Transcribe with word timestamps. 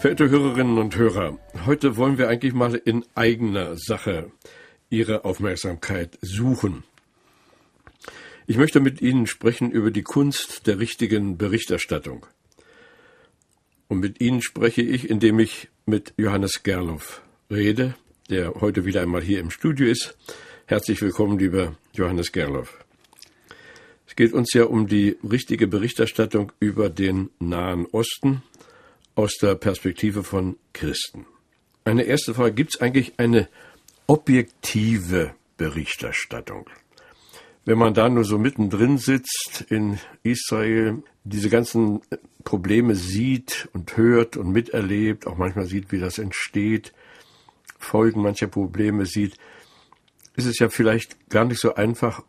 Verehrte 0.00 0.30
Hörerinnen 0.30 0.78
und 0.78 0.96
Hörer, 0.96 1.38
heute 1.66 1.98
wollen 1.98 2.16
wir 2.16 2.30
eigentlich 2.30 2.54
mal 2.54 2.74
in 2.74 3.04
eigener 3.14 3.76
Sache 3.76 4.32
Ihre 4.88 5.26
Aufmerksamkeit 5.26 6.18
suchen. 6.22 6.84
Ich 8.46 8.56
möchte 8.56 8.80
mit 8.80 9.02
Ihnen 9.02 9.26
sprechen 9.26 9.70
über 9.70 9.90
die 9.90 10.00
Kunst 10.00 10.66
der 10.66 10.78
richtigen 10.78 11.36
Berichterstattung. 11.36 12.24
Und 13.88 14.00
mit 14.00 14.22
Ihnen 14.22 14.40
spreche 14.40 14.80
ich, 14.80 15.10
indem 15.10 15.38
ich 15.38 15.68
mit 15.84 16.14
Johannes 16.16 16.62
Gerloff 16.62 17.20
rede, 17.50 17.94
der 18.30 18.54
heute 18.54 18.86
wieder 18.86 19.02
einmal 19.02 19.20
hier 19.20 19.40
im 19.40 19.50
Studio 19.50 19.86
ist. 19.86 20.16
Herzlich 20.64 21.02
willkommen, 21.02 21.38
lieber 21.38 21.76
Johannes 21.92 22.32
Gerloff. 22.32 22.82
Es 24.06 24.16
geht 24.16 24.32
uns 24.32 24.54
ja 24.54 24.64
um 24.64 24.86
die 24.86 25.18
richtige 25.22 25.66
Berichterstattung 25.66 26.52
über 26.58 26.88
den 26.88 27.28
Nahen 27.38 27.84
Osten 27.92 28.42
aus 29.20 29.36
der 29.36 29.54
Perspektive 29.54 30.24
von 30.24 30.56
Christen. 30.72 31.26
Eine 31.84 32.04
erste 32.04 32.32
Frage, 32.32 32.54
gibt 32.54 32.74
es 32.74 32.80
eigentlich 32.80 33.18
eine 33.18 33.48
objektive 34.06 35.34
Berichterstattung? 35.58 36.70
Wenn 37.66 37.76
man 37.76 37.92
da 37.92 38.08
nur 38.08 38.24
so 38.24 38.38
mittendrin 38.38 38.96
sitzt 38.96 39.66
in 39.68 39.98
Israel, 40.22 41.02
diese 41.24 41.50
ganzen 41.50 42.00
Probleme 42.44 42.94
sieht 42.94 43.68
und 43.74 43.94
hört 43.98 44.38
und 44.38 44.52
miterlebt, 44.52 45.26
auch 45.26 45.36
manchmal 45.36 45.66
sieht, 45.66 45.92
wie 45.92 46.00
das 46.00 46.18
entsteht, 46.18 46.94
Folgen 47.78 48.22
mancher 48.22 48.46
Probleme 48.46 49.04
sieht, 49.04 49.36
ist 50.34 50.46
es 50.46 50.58
ja 50.60 50.70
vielleicht 50.70 51.28
gar 51.28 51.44
nicht 51.44 51.60
so 51.60 51.74
einfach, 51.74 52.22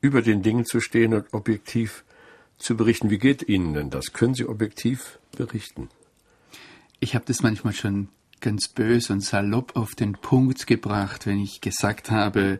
über 0.00 0.22
den 0.22 0.42
Dingen 0.42 0.64
zu 0.64 0.78
stehen 0.78 1.12
und 1.12 1.26
objektiv 1.34 2.04
zu 2.56 2.76
berichten. 2.76 3.10
Wie 3.10 3.18
geht 3.18 3.48
Ihnen 3.48 3.74
denn 3.74 3.90
das? 3.90 4.12
Können 4.12 4.34
Sie 4.34 4.46
objektiv 4.46 5.18
berichten? 5.36 5.90
Ich 7.06 7.14
habe 7.14 7.24
das 7.24 7.40
manchmal 7.40 7.72
schon 7.72 8.08
ganz 8.40 8.66
bös 8.66 9.10
und 9.10 9.20
salopp 9.20 9.76
auf 9.76 9.94
den 9.94 10.14
Punkt 10.14 10.66
gebracht, 10.66 11.24
wenn 11.24 11.38
ich 11.38 11.60
gesagt 11.60 12.10
habe, 12.10 12.58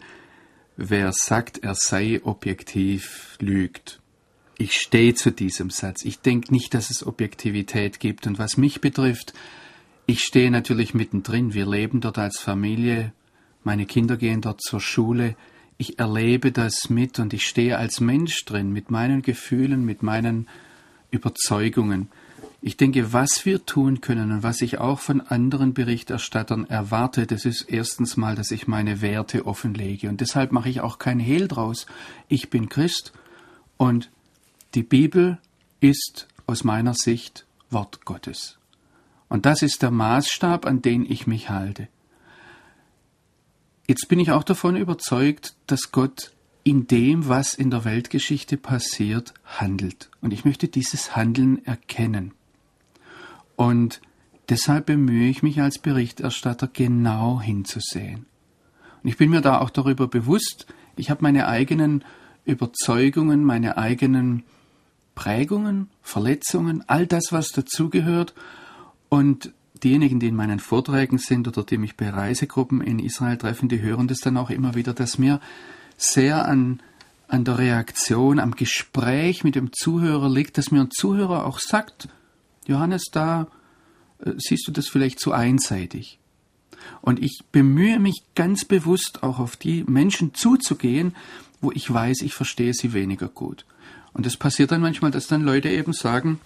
wer 0.76 1.12
sagt, 1.12 1.64
er 1.64 1.74
sei 1.74 2.20
objektiv, 2.22 3.36
lügt. 3.40 4.00
Ich 4.56 4.74
stehe 4.74 5.16
zu 5.16 5.32
diesem 5.32 5.70
Satz. 5.70 6.04
Ich 6.04 6.20
denke 6.20 6.54
nicht, 6.54 6.74
dass 6.74 6.90
es 6.90 7.04
Objektivität 7.04 7.98
gibt. 7.98 8.28
Und 8.28 8.38
was 8.38 8.56
mich 8.56 8.80
betrifft, 8.80 9.32
ich 10.06 10.20
stehe 10.22 10.52
natürlich 10.52 10.94
mittendrin. 10.94 11.52
Wir 11.52 11.66
leben 11.66 12.00
dort 12.00 12.18
als 12.18 12.38
Familie. 12.38 13.12
Meine 13.64 13.84
Kinder 13.84 14.16
gehen 14.16 14.42
dort 14.42 14.62
zur 14.62 14.80
Schule. 14.80 15.34
Ich 15.76 15.98
erlebe 15.98 16.52
das 16.52 16.88
mit 16.88 17.18
und 17.18 17.34
ich 17.34 17.48
stehe 17.48 17.78
als 17.78 17.98
Mensch 17.98 18.44
drin, 18.44 18.72
mit 18.72 18.92
meinen 18.92 19.22
Gefühlen, 19.22 19.84
mit 19.84 20.04
meinen 20.04 20.46
Überzeugungen. 21.10 22.10
Ich 22.62 22.76
denke, 22.76 23.12
was 23.12 23.44
wir 23.44 23.64
tun 23.66 24.00
können 24.00 24.32
und 24.32 24.42
was 24.42 24.60
ich 24.60 24.78
auch 24.78 24.98
von 24.98 25.20
anderen 25.20 25.74
Berichterstattern 25.74 26.64
erwarte, 26.64 27.26
das 27.26 27.44
ist 27.44 27.62
erstens 27.68 28.16
mal, 28.16 28.34
dass 28.34 28.50
ich 28.50 28.66
meine 28.66 29.02
Werte 29.02 29.46
offenlege. 29.46 30.08
Und 30.08 30.20
deshalb 30.20 30.52
mache 30.52 30.68
ich 30.68 30.80
auch 30.80 30.98
kein 30.98 31.20
Hehl 31.20 31.48
draus. 31.48 31.86
Ich 32.28 32.50
bin 32.50 32.68
Christ 32.68 33.12
und 33.76 34.10
die 34.74 34.82
Bibel 34.82 35.38
ist 35.80 36.28
aus 36.46 36.64
meiner 36.64 36.94
Sicht 36.94 37.46
Wort 37.70 38.04
Gottes. 38.04 38.58
Und 39.28 39.44
das 39.46 39.62
ist 39.62 39.82
der 39.82 39.90
Maßstab, 39.90 40.66
an 40.66 40.82
den 40.82 41.04
ich 41.04 41.26
mich 41.26 41.50
halte. 41.50 41.88
Jetzt 43.88 44.08
bin 44.08 44.18
ich 44.18 44.32
auch 44.32 44.44
davon 44.44 44.76
überzeugt, 44.76 45.54
dass 45.66 45.92
Gott 45.92 46.32
in 46.64 46.88
dem, 46.88 47.28
was 47.28 47.54
in 47.54 47.70
der 47.70 47.84
Weltgeschichte 47.84 48.56
passiert, 48.56 49.34
handelt. 49.44 50.10
Und 50.20 50.32
ich 50.32 50.44
möchte 50.44 50.66
dieses 50.66 51.14
Handeln 51.14 51.64
erkennen. 51.64 52.32
Und 53.56 54.00
deshalb 54.48 54.86
bemühe 54.86 55.28
ich 55.28 55.42
mich 55.42 55.60
als 55.60 55.78
Berichterstatter 55.78 56.68
genau 56.72 57.40
hinzusehen. 57.40 58.26
Und 59.02 59.08
ich 59.08 59.16
bin 59.16 59.30
mir 59.30 59.40
da 59.40 59.60
auch 59.60 59.70
darüber 59.70 60.06
bewusst, 60.06 60.66
ich 60.96 61.10
habe 61.10 61.22
meine 61.22 61.46
eigenen 61.46 62.04
Überzeugungen, 62.44 63.44
meine 63.44 63.76
eigenen 63.76 64.44
Prägungen, 65.14 65.90
Verletzungen, 66.02 66.84
all 66.86 67.06
das, 67.06 67.32
was 67.32 67.48
dazugehört. 67.48 68.34
Und 69.08 69.52
diejenigen, 69.82 70.20
die 70.20 70.28
in 70.28 70.36
meinen 70.36 70.58
Vorträgen 70.58 71.18
sind 71.18 71.48
oder 71.48 71.64
die 71.64 71.78
mich 71.78 71.96
bei 71.96 72.10
Reisegruppen 72.10 72.80
in 72.80 72.98
Israel 72.98 73.36
treffen, 73.36 73.68
die 73.68 73.80
hören 73.80 74.08
das 74.08 74.18
dann 74.18 74.36
auch 74.36 74.50
immer 74.50 74.74
wieder, 74.74 74.94
dass 74.94 75.18
mir 75.18 75.40
sehr 75.96 76.46
an, 76.46 76.80
an 77.28 77.44
der 77.44 77.58
Reaktion, 77.58 78.38
am 78.38 78.52
Gespräch 78.52 79.44
mit 79.44 79.54
dem 79.54 79.72
Zuhörer 79.72 80.28
liegt, 80.28 80.58
dass 80.58 80.70
mir 80.70 80.80
ein 80.80 80.90
Zuhörer 80.90 81.46
auch 81.46 81.58
sagt, 81.58 82.08
Johannes, 82.68 83.04
da 83.12 83.48
äh, 84.18 84.32
siehst 84.36 84.66
du 84.66 84.72
das 84.72 84.88
vielleicht 84.88 85.20
zu 85.20 85.32
einseitig. 85.32 86.18
Und 87.00 87.22
ich 87.22 87.40
bemühe 87.52 87.98
mich 87.98 88.22
ganz 88.34 88.64
bewusst 88.64 89.22
auch 89.22 89.38
auf 89.38 89.56
die 89.56 89.84
Menschen 89.84 90.34
zuzugehen, 90.34 91.14
wo 91.60 91.72
ich 91.72 91.92
weiß, 91.92 92.22
ich 92.22 92.34
verstehe 92.34 92.74
sie 92.74 92.92
weniger 92.92 93.28
gut. 93.28 93.64
Und 94.12 94.26
es 94.26 94.36
passiert 94.36 94.72
dann 94.72 94.80
manchmal, 94.80 95.10
dass 95.10 95.26
dann 95.26 95.42
Leute 95.42 95.68
eben 95.68 95.92
sagen, 95.92 96.40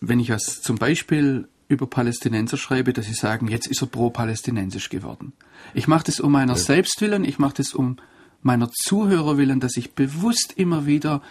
wenn 0.00 0.20
ich 0.20 0.30
was 0.30 0.62
zum 0.62 0.76
Beispiel 0.76 1.48
über 1.68 1.86
Palästinenser 1.86 2.56
schreibe, 2.56 2.92
dass 2.92 3.06
sie 3.06 3.14
sagen, 3.14 3.48
jetzt 3.48 3.66
ist 3.66 3.82
er 3.82 3.88
pro-palästinensisch 3.88 4.88
geworden. 4.88 5.32
Ich 5.74 5.88
mache 5.88 6.04
das 6.04 6.20
um 6.20 6.32
meiner 6.32 6.52
ja. 6.52 6.58
selbst 6.58 7.00
willen, 7.00 7.24
ich 7.24 7.38
mache 7.38 7.54
das 7.54 7.74
um 7.74 7.96
meiner 8.42 8.70
Zuhörer 8.70 9.36
willen, 9.36 9.58
dass 9.58 9.76
ich 9.76 9.92
bewusst 9.92 10.52
immer 10.56 10.86
wieder 10.86 11.22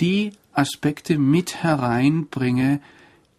die 0.00 0.32
Aspekte 0.52 1.18
mit 1.18 1.62
hereinbringe, 1.62 2.80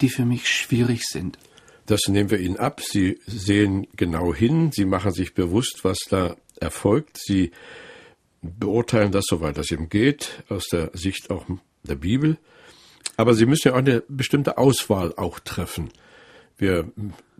die 0.02 0.10
für 0.10 0.26
mich 0.26 0.50
schwierig 0.50 1.04
sind. 1.06 1.38
Das 1.86 2.02
nehmen 2.08 2.30
wir 2.30 2.40
Ihnen 2.40 2.58
ab. 2.58 2.82
Sie 2.82 3.20
sehen 3.26 3.88
genau 3.96 4.34
hin, 4.34 4.72
Sie 4.72 4.86
machen 4.86 5.12
sich 5.12 5.34
bewusst, 5.34 5.84
was 5.84 5.98
da 6.10 6.36
erfolgt. 6.60 7.18
Sie 7.18 7.52
beurteilen 8.42 9.12
das, 9.12 9.26
soweit 9.28 9.58
das 9.58 9.72
eben 9.72 9.90
geht, 9.90 10.44
aus 10.50 10.68
der 10.72 10.92
Sicht 10.94 11.30
auch 11.30 11.46
der 11.84 11.96
Bibel. 11.96 12.38
Aber 13.18 13.34
Sie 13.34 13.46
müssen 13.46 13.70
ja 13.70 13.74
auch 13.74 13.80
eine 13.80 14.04
bestimmte 14.08 14.58
Auswahl 14.58 15.14
auch 15.16 15.40
treffen. 15.40 15.90
Wir 16.58 16.92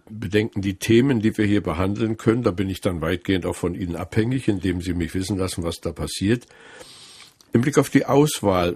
bedenken 0.10 0.62
die 0.62 0.76
Themen, 0.76 1.22
die 1.22 1.38
wir 1.38 1.46
hier 1.46 1.62
behandeln 1.62 2.18
können. 2.18 2.44
Da 2.44 2.52
bin 2.52 2.70
ich 2.70 2.82
dann 2.82 3.02
weitgehend 3.02 3.46
auch 3.46 3.56
von 3.56 3.76
Ihnen 3.76 3.96
abhängig, 3.96 4.48
indem 4.48 4.82
Sie 4.82 4.94
mich 4.94 5.14
wissen 5.14 5.38
lassen, 5.38 5.64
was 5.64 5.80
da 5.80 5.92
passiert. 5.92 6.46
Im 7.54 7.62
Blick 7.62 7.78
auf 7.78 7.90
die 7.90 8.06
Auswahl, 8.06 8.76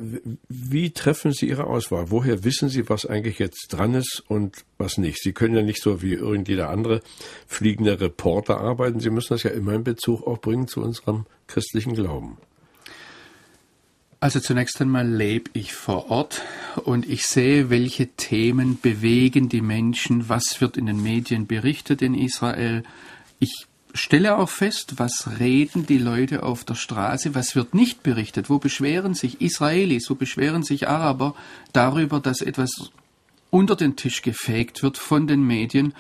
wie 0.50 0.90
treffen 0.92 1.32
Sie 1.32 1.48
Ihre 1.48 1.68
Auswahl? 1.68 2.12
Woher 2.12 2.44
wissen 2.44 2.68
Sie, 2.68 2.90
was 2.90 3.06
eigentlich 3.06 3.40
jetzt 3.40 3.68
dran 3.70 3.94
ist 3.94 4.22
und 4.28 4.66
was 4.78 4.98
nicht? 4.98 5.22
Sie 5.22 5.32
können 5.32 5.56
ja 5.56 5.62
nicht 5.62 5.82
so 5.82 6.02
wie 6.02 6.14
irgendjeder 6.14 6.70
andere 6.70 7.02
fliegende 7.48 8.02
Reporter 8.02 8.60
arbeiten. 8.60 9.00
Sie 9.00 9.10
müssen 9.10 9.34
das 9.34 9.44
ja 9.44 9.52
immer 9.52 9.74
in 9.74 9.86
Bezug 9.86 10.28
auch 10.28 10.40
bringen 10.40 10.68
zu 10.68 10.82
unserem 10.82 11.26
christlichen 11.48 11.94
Glauben. 11.94 12.38
Also 14.20 14.40
zunächst 14.40 14.82
einmal 14.82 15.08
lebe 15.08 15.52
ich 15.54 15.74
vor 15.74 16.10
Ort 16.10 16.42
und 16.84 17.08
ich 17.08 17.28
sehe, 17.28 17.70
welche 17.70 18.08
Themen 18.08 18.80
bewegen 18.82 19.50
die 19.50 19.62
Menschen, 19.62 20.28
was 20.28 20.60
wird 20.60 20.76
in 20.76 20.88
den 20.88 21.02
Medien 21.02 21.48
berichtet 21.48 22.02
in 22.02 22.14
Israel. 22.14 22.84
Ich 23.40 23.68
stelle 23.96 24.38
auch 24.38 24.50
fest, 24.50 24.96
was 24.98 25.40
reden 25.40 25.86
die 25.86 25.98
Leute 25.98 26.44
auf 26.44 26.64
der 26.64 26.76
Straße, 26.76 27.34
was 27.34 27.56
wird 27.56 27.74
nicht 27.74 28.04
berichtet, 28.04 28.50
wo 28.50 28.60
beschweren 28.60 29.14
sich 29.14 29.42
Israelis, 29.42 30.10
wo 30.10 30.16
beschweren 30.16 30.64
sich 30.64 30.88
Araber 30.88 31.34
darüber, 31.74 32.20
dass 32.20 32.42
etwas 32.42 32.92
unter 33.50 33.76
den 33.76 33.96
Tisch 33.96 34.22
gefegt 34.22 34.84
wird 34.84 34.98
von 34.98 35.28
den 35.28 35.42
Medien. 35.42 35.94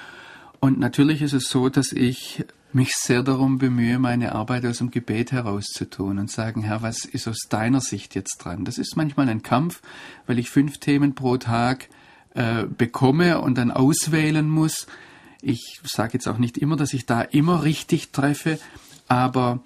Und 0.59 0.77
natürlich 0.77 1.21
ist 1.21 1.33
es 1.33 1.49
so, 1.49 1.69
dass 1.69 1.91
ich 1.91 2.43
mich 2.73 2.93
sehr 2.95 3.23
darum 3.23 3.57
bemühe, 3.57 3.97
meine 3.99 4.33
Arbeit 4.35 4.65
aus 4.65 4.79
dem 4.79 4.91
Gebet 4.91 5.31
herauszutun 5.31 6.19
und 6.19 6.29
sagen, 6.29 6.63
Herr, 6.63 6.81
was 6.81 7.05
ist 7.05 7.27
aus 7.27 7.47
deiner 7.49 7.79
Sicht 7.79 8.15
jetzt 8.15 8.37
dran? 8.39 8.65
Das 8.65 8.77
ist 8.77 8.97
manchmal 8.97 9.29
ein 9.29 9.43
Kampf, 9.43 9.81
weil 10.27 10.39
ich 10.39 10.49
fünf 10.49 10.79
Themen 10.79 11.15
pro 11.15 11.37
Tag 11.37 11.87
äh, 12.33 12.65
bekomme 12.65 13.39
und 13.39 13.57
dann 13.57 13.71
auswählen 13.71 14.49
muss. 14.49 14.87
Ich 15.47 15.79
sage 15.83 16.13
jetzt 16.13 16.27
auch 16.27 16.39
nicht 16.39 16.57
immer, 16.57 16.75
dass 16.75 16.93
ich 16.93 17.05
da 17.05 17.21
immer 17.21 17.63
richtig 17.63 18.11
treffe, 18.11 18.57
aber 19.07 19.59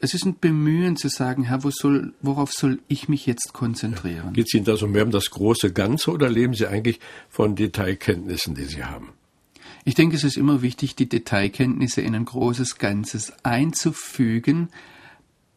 es 0.00 0.14
ist 0.14 0.24
ein 0.24 0.38
Bemühen 0.38 0.96
zu 0.96 1.08
sagen, 1.08 1.42
Herr, 1.42 1.64
wo 1.64 1.70
soll, 1.72 2.12
worauf 2.22 2.52
soll 2.52 2.78
ich 2.86 3.08
mich 3.08 3.26
jetzt 3.26 3.52
konzentrieren? 3.52 4.32
Geht 4.32 4.46
es 4.46 4.54
Ihnen 4.54 4.64
da 4.64 4.76
so 4.76 4.86
mehr 4.86 5.02
um 5.04 5.10
das 5.10 5.30
große 5.30 5.72
Ganze 5.72 6.12
oder 6.12 6.30
leben 6.30 6.54
Sie 6.54 6.68
eigentlich 6.68 7.00
von 7.28 7.56
Detailkenntnissen, 7.56 8.54
die 8.54 8.62
Sie 8.62 8.84
haben? 8.84 9.08
Ich 9.84 9.96
denke, 9.96 10.14
es 10.14 10.22
ist 10.22 10.36
immer 10.36 10.62
wichtig, 10.62 10.94
die 10.94 11.08
Detailkenntnisse 11.08 12.00
in 12.00 12.14
ein 12.14 12.26
großes 12.26 12.78
Ganzes 12.78 13.32
einzufügen. 13.42 14.68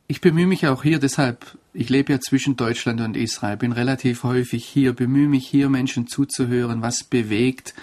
Ich 0.08 0.22
bemühe 0.22 0.48
mich 0.48 0.66
auch 0.66 0.82
hier, 0.82 0.98
deshalb, 0.98 1.56
ich 1.74 1.90
lebe 1.90 2.14
ja 2.14 2.20
zwischen 2.20 2.56
Deutschland 2.56 3.00
und 3.02 3.16
Israel, 3.16 3.58
bin 3.58 3.74
relativ 3.74 4.24
häufig 4.24 4.66
hier, 4.66 4.94
bemühe 4.94 5.28
mich 5.28 5.48
hier, 5.48 5.70
Menschen 5.70 6.08
zuzuhören, 6.08 6.82
was 6.82 7.04
bewegt 7.04 7.76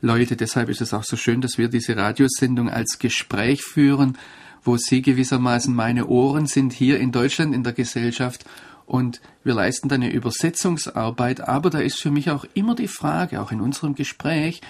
Leute. 0.00 0.36
Deshalb 0.36 0.68
ist 0.68 0.80
es 0.80 0.92
auch 0.94 1.04
so 1.04 1.16
schön, 1.16 1.40
dass 1.40 1.58
wir 1.58 1.68
diese 1.68 1.96
Radiosendung 1.96 2.70
als 2.70 2.98
Gespräch 2.98 3.62
führen, 3.62 4.18
wo 4.62 4.76
Sie 4.76 5.02
gewissermaßen 5.02 5.74
meine 5.74 6.06
Ohren 6.06 6.46
sind 6.46 6.72
hier 6.72 6.98
in 6.98 7.12
Deutschland 7.12 7.54
in 7.54 7.62
der 7.62 7.72
Gesellschaft 7.72 8.44
und 8.84 9.20
wir 9.44 9.54
leisten 9.54 9.88
dann 9.88 10.02
eine 10.02 10.12
Übersetzungsarbeit. 10.12 11.40
Aber 11.40 11.70
da 11.70 11.78
ist 11.78 12.00
für 12.00 12.10
mich 12.10 12.30
auch 12.30 12.44
immer 12.54 12.74
die 12.74 12.88
Frage, 12.88 13.40
auch 13.40 13.52
in 13.52 13.60
unserem 13.60 13.94
Gespräch, 13.94 14.60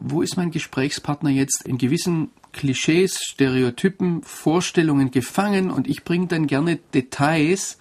wo 0.00 0.22
ist 0.22 0.36
mein 0.36 0.50
Gesprächspartner 0.50 1.30
jetzt 1.30 1.66
in 1.66 1.76
gewissen 1.76 2.30
Klischees, 2.52 3.20
Stereotypen, 3.20 4.22
Vorstellungen 4.22 5.10
gefangen 5.10 5.70
und 5.70 5.88
ich 5.88 6.04
bringe 6.04 6.28
dann 6.28 6.46
gerne 6.46 6.76
Details, 6.94 7.78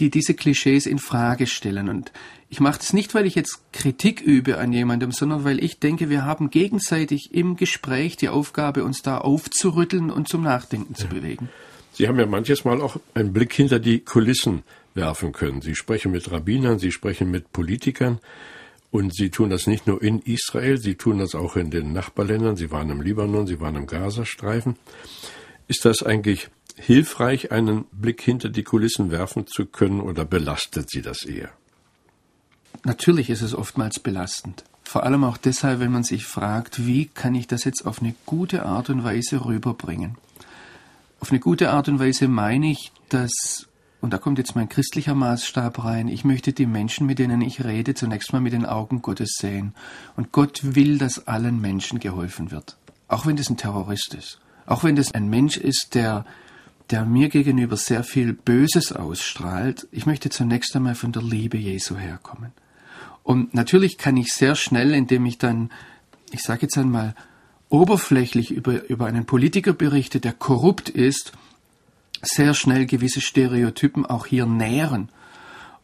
die 0.00 0.10
diese 0.10 0.34
Klischees 0.34 0.86
in 0.86 0.98
Frage 0.98 1.46
stellen. 1.46 1.88
Und 1.88 2.12
ich 2.48 2.60
mache 2.60 2.78
das 2.78 2.92
nicht, 2.92 3.14
weil 3.14 3.26
ich 3.26 3.34
jetzt 3.34 3.60
Kritik 3.72 4.20
übe 4.20 4.58
an 4.58 4.72
jemandem, 4.72 5.12
sondern 5.12 5.44
weil 5.44 5.62
ich 5.62 5.80
denke, 5.80 6.08
wir 6.08 6.24
haben 6.24 6.50
gegenseitig 6.50 7.34
im 7.34 7.56
Gespräch 7.56 8.16
die 8.16 8.28
Aufgabe, 8.28 8.84
uns 8.84 9.02
da 9.02 9.18
aufzurütteln 9.18 10.10
und 10.10 10.28
zum 10.28 10.42
Nachdenken 10.42 10.94
zu 10.94 11.08
bewegen. 11.08 11.48
Sie 11.92 12.06
haben 12.06 12.18
ja 12.18 12.26
manches 12.26 12.64
Mal 12.64 12.80
auch 12.80 12.96
einen 13.14 13.32
Blick 13.32 13.52
hinter 13.52 13.80
die 13.80 14.00
Kulissen 14.00 14.62
werfen 14.94 15.32
können. 15.32 15.62
Sie 15.62 15.74
sprechen 15.74 16.12
mit 16.12 16.30
Rabbinern, 16.30 16.78
Sie 16.78 16.92
sprechen 16.92 17.30
mit 17.30 17.52
Politikern. 17.52 18.20
Und 18.90 19.14
sie 19.14 19.30
tun 19.30 19.50
das 19.50 19.66
nicht 19.66 19.86
nur 19.86 20.02
in 20.02 20.20
Israel, 20.20 20.78
sie 20.78 20.94
tun 20.94 21.18
das 21.18 21.34
auch 21.34 21.56
in 21.56 21.70
den 21.70 21.92
Nachbarländern. 21.92 22.56
Sie 22.56 22.70
waren 22.70 22.88
im 22.88 23.02
Libanon, 23.02 23.46
sie 23.46 23.60
waren 23.60 23.76
im 23.76 23.86
Gazastreifen. 23.86 24.76
Ist 25.66 25.84
das 25.84 26.02
eigentlich 26.02 26.48
hilfreich, 26.80 27.52
einen 27.52 27.84
Blick 27.92 28.20
hinter 28.20 28.48
die 28.48 28.62
Kulissen 28.62 29.10
werfen 29.10 29.46
zu 29.46 29.66
können 29.66 30.00
oder 30.00 30.24
belastet 30.24 30.90
sie 30.90 31.02
das 31.02 31.24
eher? 31.24 31.50
Natürlich 32.84 33.30
ist 33.30 33.42
es 33.42 33.54
oftmals 33.54 33.98
belastend. 33.98 34.64
Vor 34.84 35.02
allem 35.02 35.24
auch 35.24 35.36
deshalb, 35.36 35.80
wenn 35.80 35.92
man 35.92 36.04
sich 36.04 36.24
fragt, 36.24 36.86
wie 36.86 37.06
kann 37.06 37.34
ich 37.34 37.46
das 37.46 37.64
jetzt 37.64 37.84
auf 37.84 38.00
eine 38.00 38.14
gute 38.24 38.64
Art 38.64 38.88
und 38.88 39.04
Weise 39.04 39.44
rüberbringen? 39.44 40.16
Auf 41.20 41.30
eine 41.30 41.40
gute 41.40 41.70
Art 41.70 41.88
und 41.88 41.98
Weise 41.98 42.28
meine 42.28 42.70
ich, 42.70 42.92
dass 43.08 43.68
und 44.00 44.12
da 44.12 44.18
kommt 44.18 44.38
jetzt 44.38 44.54
mein 44.54 44.68
christlicher 44.68 45.14
Maßstab 45.14 45.84
rein. 45.84 46.08
Ich 46.08 46.24
möchte 46.24 46.52
die 46.52 46.66
Menschen, 46.66 47.06
mit 47.06 47.18
denen 47.18 47.40
ich 47.40 47.64
rede, 47.64 47.94
zunächst 47.94 48.32
mal 48.32 48.40
mit 48.40 48.52
den 48.52 48.64
Augen 48.64 49.02
Gottes 49.02 49.34
sehen. 49.38 49.74
Und 50.16 50.30
Gott 50.30 50.60
will, 50.62 50.98
dass 50.98 51.26
allen 51.26 51.60
Menschen 51.60 51.98
geholfen 51.98 52.52
wird. 52.52 52.76
Auch 53.08 53.26
wenn 53.26 53.36
das 53.36 53.50
ein 53.50 53.56
Terrorist 53.56 54.14
ist. 54.14 54.38
Auch 54.66 54.84
wenn 54.84 54.94
das 54.94 55.12
ein 55.12 55.28
Mensch 55.28 55.56
ist, 55.56 55.94
der, 55.94 56.24
der 56.90 57.04
mir 57.04 57.28
gegenüber 57.28 57.76
sehr 57.76 58.02
viel 58.02 58.32
Böses 58.32 58.92
ausstrahlt. 58.92 59.86
Ich 59.92 60.06
möchte 60.06 60.30
zunächst 60.30 60.74
einmal 60.74 60.94
von 60.94 61.12
der 61.12 61.22
Liebe 61.22 61.58
Jesu 61.58 61.96
herkommen. 61.96 62.52
Und 63.22 63.52
natürlich 63.52 63.98
kann 63.98 64.16
ich 64.16 64.32
sehr 64.32 64.54
schnell, 64.54 64.94
indem 64.94 65.26
ich 65.26 65.36
dann, 65.38 65.70
ich 66.30 66.42
sage 66.42 66.62
jetzt 66.62 66.78
einmal, 66.78 67.14
oberflächlich 67.68 68.50
über, 68.50 68.88
über 68.88 69.06
einen 69.06 69.26
Politiker 69.26 69.74
berichte, 69.74 70.20
der 70.20 70.32
korrupt 70.32 70.88
ist, 70.88 71.32
sehr 72.22 72.54
schnell 72.54 72.86
gewisse 72.86 73.20
Stereotypen 73.20 74.06
auch 74.06 74.26
hier 74.26 74.46
nähren. 74.46 75.10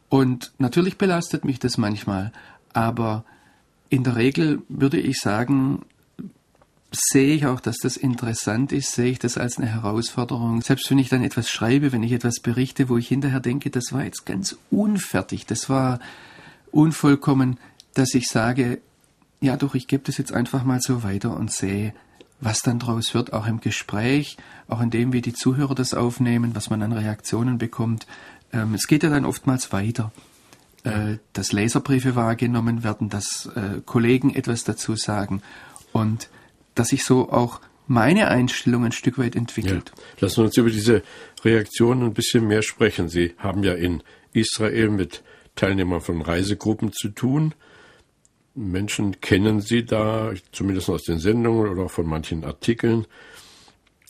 Und 0.09 0.53
natürlich 0.57 0.97
belastet 0.97 1.45
mich 1.45 1.59
das 1.59 1.77
manchmal, 1.77 2.31
aber 2.73 3.23
in 3.89 4.03
der 4.03 4.15
Regel 4.15 4.61
würde 4.67 4.99
ich 4.99 5.19
sagen, 5.19 5.83
sehe 6.99 7.33
ich 7.33 7.45
auch, 7.45 7.59
dass 7.59 7.77
das 7.77 7.97
interessant 7.97 8.71
ist, 8.71 8.91
sehe 8.91 9.11
ich 9.11 9.19
das 9.19 9.37
als 9.37 9.57
eine 9.57 9.67
Herausforderung. 9.67 10.61
Selbst 10.61 10.89
wenn 10.89 10.99
ich 10.99 11.09
dann 11.09 11.23
etwas 11.23 11.49
schreibe, 11.49 11.91
wenn 11.91 12.03
ich 12.03 12.11
etwas 12.11 12.39
berichte, 12.39 12.89
wo 12.89 12.97
ich 12.97 13.07
hinterher 13.07 13.39
denke, 13.39 13.69
das 13.69 13.93
war 13.93 14.03
jetzt 14.03 14.25
ganz 14.25 14.57
unfertig, 14.71 15.45
das 15.45 15.69
war 15.69 15.99
unvollkommen, 16.71 17.57
dass 17.93 18.13
ich 18.13 18.27
sage, 18.27 18.79
ja 19.41 19.57
doch, 19.57 19.75
ich 19.75 19.87
gebe 19.87 20.03
das 20.03 20.17
jetzt 20.17 20.33
einfach 20.33 20.63
mal 20.63 20.81
so 20.81 21.03
weiter 21.03 21.35
und 21.35 21.51
sehe, 21.51 21.93
was 22.41 22.59
dann 22.59 22.79
daraus 22.79 23.13
wird, 23.13 23.33
auch 23.33 23.47
im 23.47 23.61
Gespräch, 23.61 24.37
auch 24.67 24.81
in 24.81 24.89
dem, 24.89 25.13
wie 25.13 25.21
die 25.21 25.33
Zuhörer 25.33 25.75
das 25.75 25.93
aufnehmen, 25.93 26.55
was 26.55 26.69
man 26.69 26.81
an 26.81 26.91
Reaktionen 26.91 27.57
bekommt. 27.57 28.07
Ähm, 28.51 28.73
es 28.73 28.87
geht 28.87 29.03
ja 29.03 29.09
dann 29.09 29.25
oftmals 29.25 29.71
weiter. 29.71 30.11
Äh, 30.85 31.17
dass 31.33 31.51
Leserbriefe 31.51 32.15
wahrgenommen 32.15 32.83
werden, 32.83 33.09
dass 33.09 33.47
äh, 33.55 33.81
Kollegen 33.83 34.35
etwas 34.35 34.65
dazu 34.65 34.95
sagen 34.95 35.41
und 35.93 36.29
dass 36.75 36.89
sich 36.89 37.03
so 37.03 37.29
auch 37.31 37.61
meine 37.87 38.27
Einstellung 38.27 38.83
ein 38.85 38.91
Stück 38.91 39.17
weit 39.17 39.35
entwickelt. 39.35 39.91
Ja. 39.95 40.03
Lassen 40.21 40.37
wir 40.37 40.45
uns 40.45 40.57
über 40.57 40.69
diese 40.69 41.03
Reaktionen 41.43 42.03
ein 42.03 42.13
bisschen 42.13 42.47
mehr 42.47 42.63
sprechen. 42.63 43.09
Sie 43.09 43.33
haben 43.37 43.63
ja 43.63 43.73
in 43.73 44.03
Israel 44.33 44.89
mit 44.89 45.23
Teilnehmern 45.55 46.01
von 46.01 46.21
Reisegruppen 46.21 46.91
zu 46.91 47.09
tun. 47.09 47.53
Menschen 48.55 49.19
kennen 49.21 49.61
Sie 49.61 49.85
da, 49.85 50.33
zumindest 50.51 50.89
aus 50.89 51.03
den 51.03 51.19
Sendungen 51.19 51.69
oder 51.69 51.83
auch 51.83 51.91
von 51.91 52.07
manchen 52.07 52.43
Artikeln. 52.43 53.05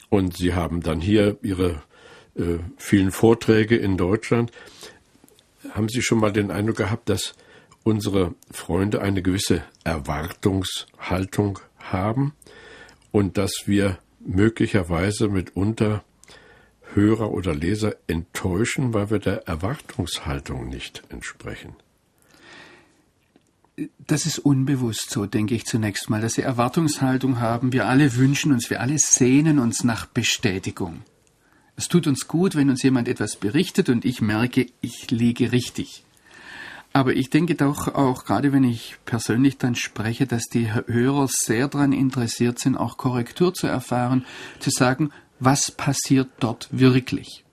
Und 0.09 0.37
Sie 0.37 0.53
haben 0.53 0.81
dann 0.81 1.01
hier 1.01 1.37
Ihre 1.41 1.81
äh, 2.35 2.59
vielen 2.77 3.11
Vorträge 3.11 3.75
in 3.75 3.97
Deutschland. 3.97 4.51
Haben 5.71 5.89
Sie 5.89 6.01
schon 6.01 6.19
mal 6.19 6.31
den 6.31 6.51
Eindruck 6.51 6.77
gehabt, 6.77 7.09
dass 7.09 7.33
unsere 7.83 8.33
Freunde 8.51 9.01
eine 9.01 9.21
gewisse 9.21 9.63
Erwartungshaltung 9.83 11.59
haben 11.91 12.33
und 13.11 13.37
dass 13.37 13.63
wir 13.65 13.97
möglicherweise 14.19 15.27
mitunter 15.27 16.03
Hörer 16.93 17.31
oder 17.31 17.53
Leser 17.53 17.95
enttäuschen, 18.07 18.93
weil 18.93 19.09
wir 19.09 19.19
der 19.19 19.47
Erwartungshaltung 19.47 20.69
nicht 20.69 21.03
entsprechen? 21.09 21.75
das 24.07 24.25
ist 24.25 24.39
unbewusst 24.39 25.09
so, 25.09 25.25
denke 25.25 25.55
ich 25.55 25.65
zunächst 25.65 26.09
mal, 26.09 26.21
dass 26.21 26.35
sie 26.35 26.41
Erwartungshaltung 26.41 27.39
haben. 27.39 27.73
Wir 27.73 27.87
alle 27.87 28.15
wünschen 28.15 28.51
uns, 28.51 28.69
wir 28.69 28.81
alle 28.81 28.97
sehnen 28.97 29.59
uns 29.59 29.83
nach 29.83 30.05
Bestätigung. 30.05 31.01
Es 31.75 31.89
tut 31.89 32.07
uns 32.07 32.27
gut, 32.27 32.55
wenn 32.55 32.69
uns 32.69 32.83
jemand 32.83 33.07
etwas 33.09 33.35
berichtet 33.35 33.89
und 33.89 34.05
ich 34.05 34.21
merke, 34.21 34.67
ich 34.79 35.11
liege 35.11 35.51
richtig. 35.51 36.05
Aber 36.95 37.13
ich 37.13 37.29
denke 37.29 37.55
doch 37.55 37.93
auch, 37.93 38.23
gerade 38.23 38.53
wenn 38.53 38.63
ich 38.63 38.95
persönlich 39.03 39.57
dann 39.57 39.75
spreche, 39.75 40.27
dass 40.27 40.45
die 40.45 40.73
Hörer 40.73 41.27
sehr 41.27 41.67
daran 41.67 41.91
interessiert 41.91 42.57
sind, 42.57 42.77
auch 42.77 42.95
Korrektur 42.95 43.53
zu 43.53 43.67
erfahren, 43.67 44.23
zu 44.61 44.69
sagen, 44.69 45.09
was 45.37 45.71
passiert 45.71 46.29
dort 46.39 46.69
wirklich. 46.71 47.43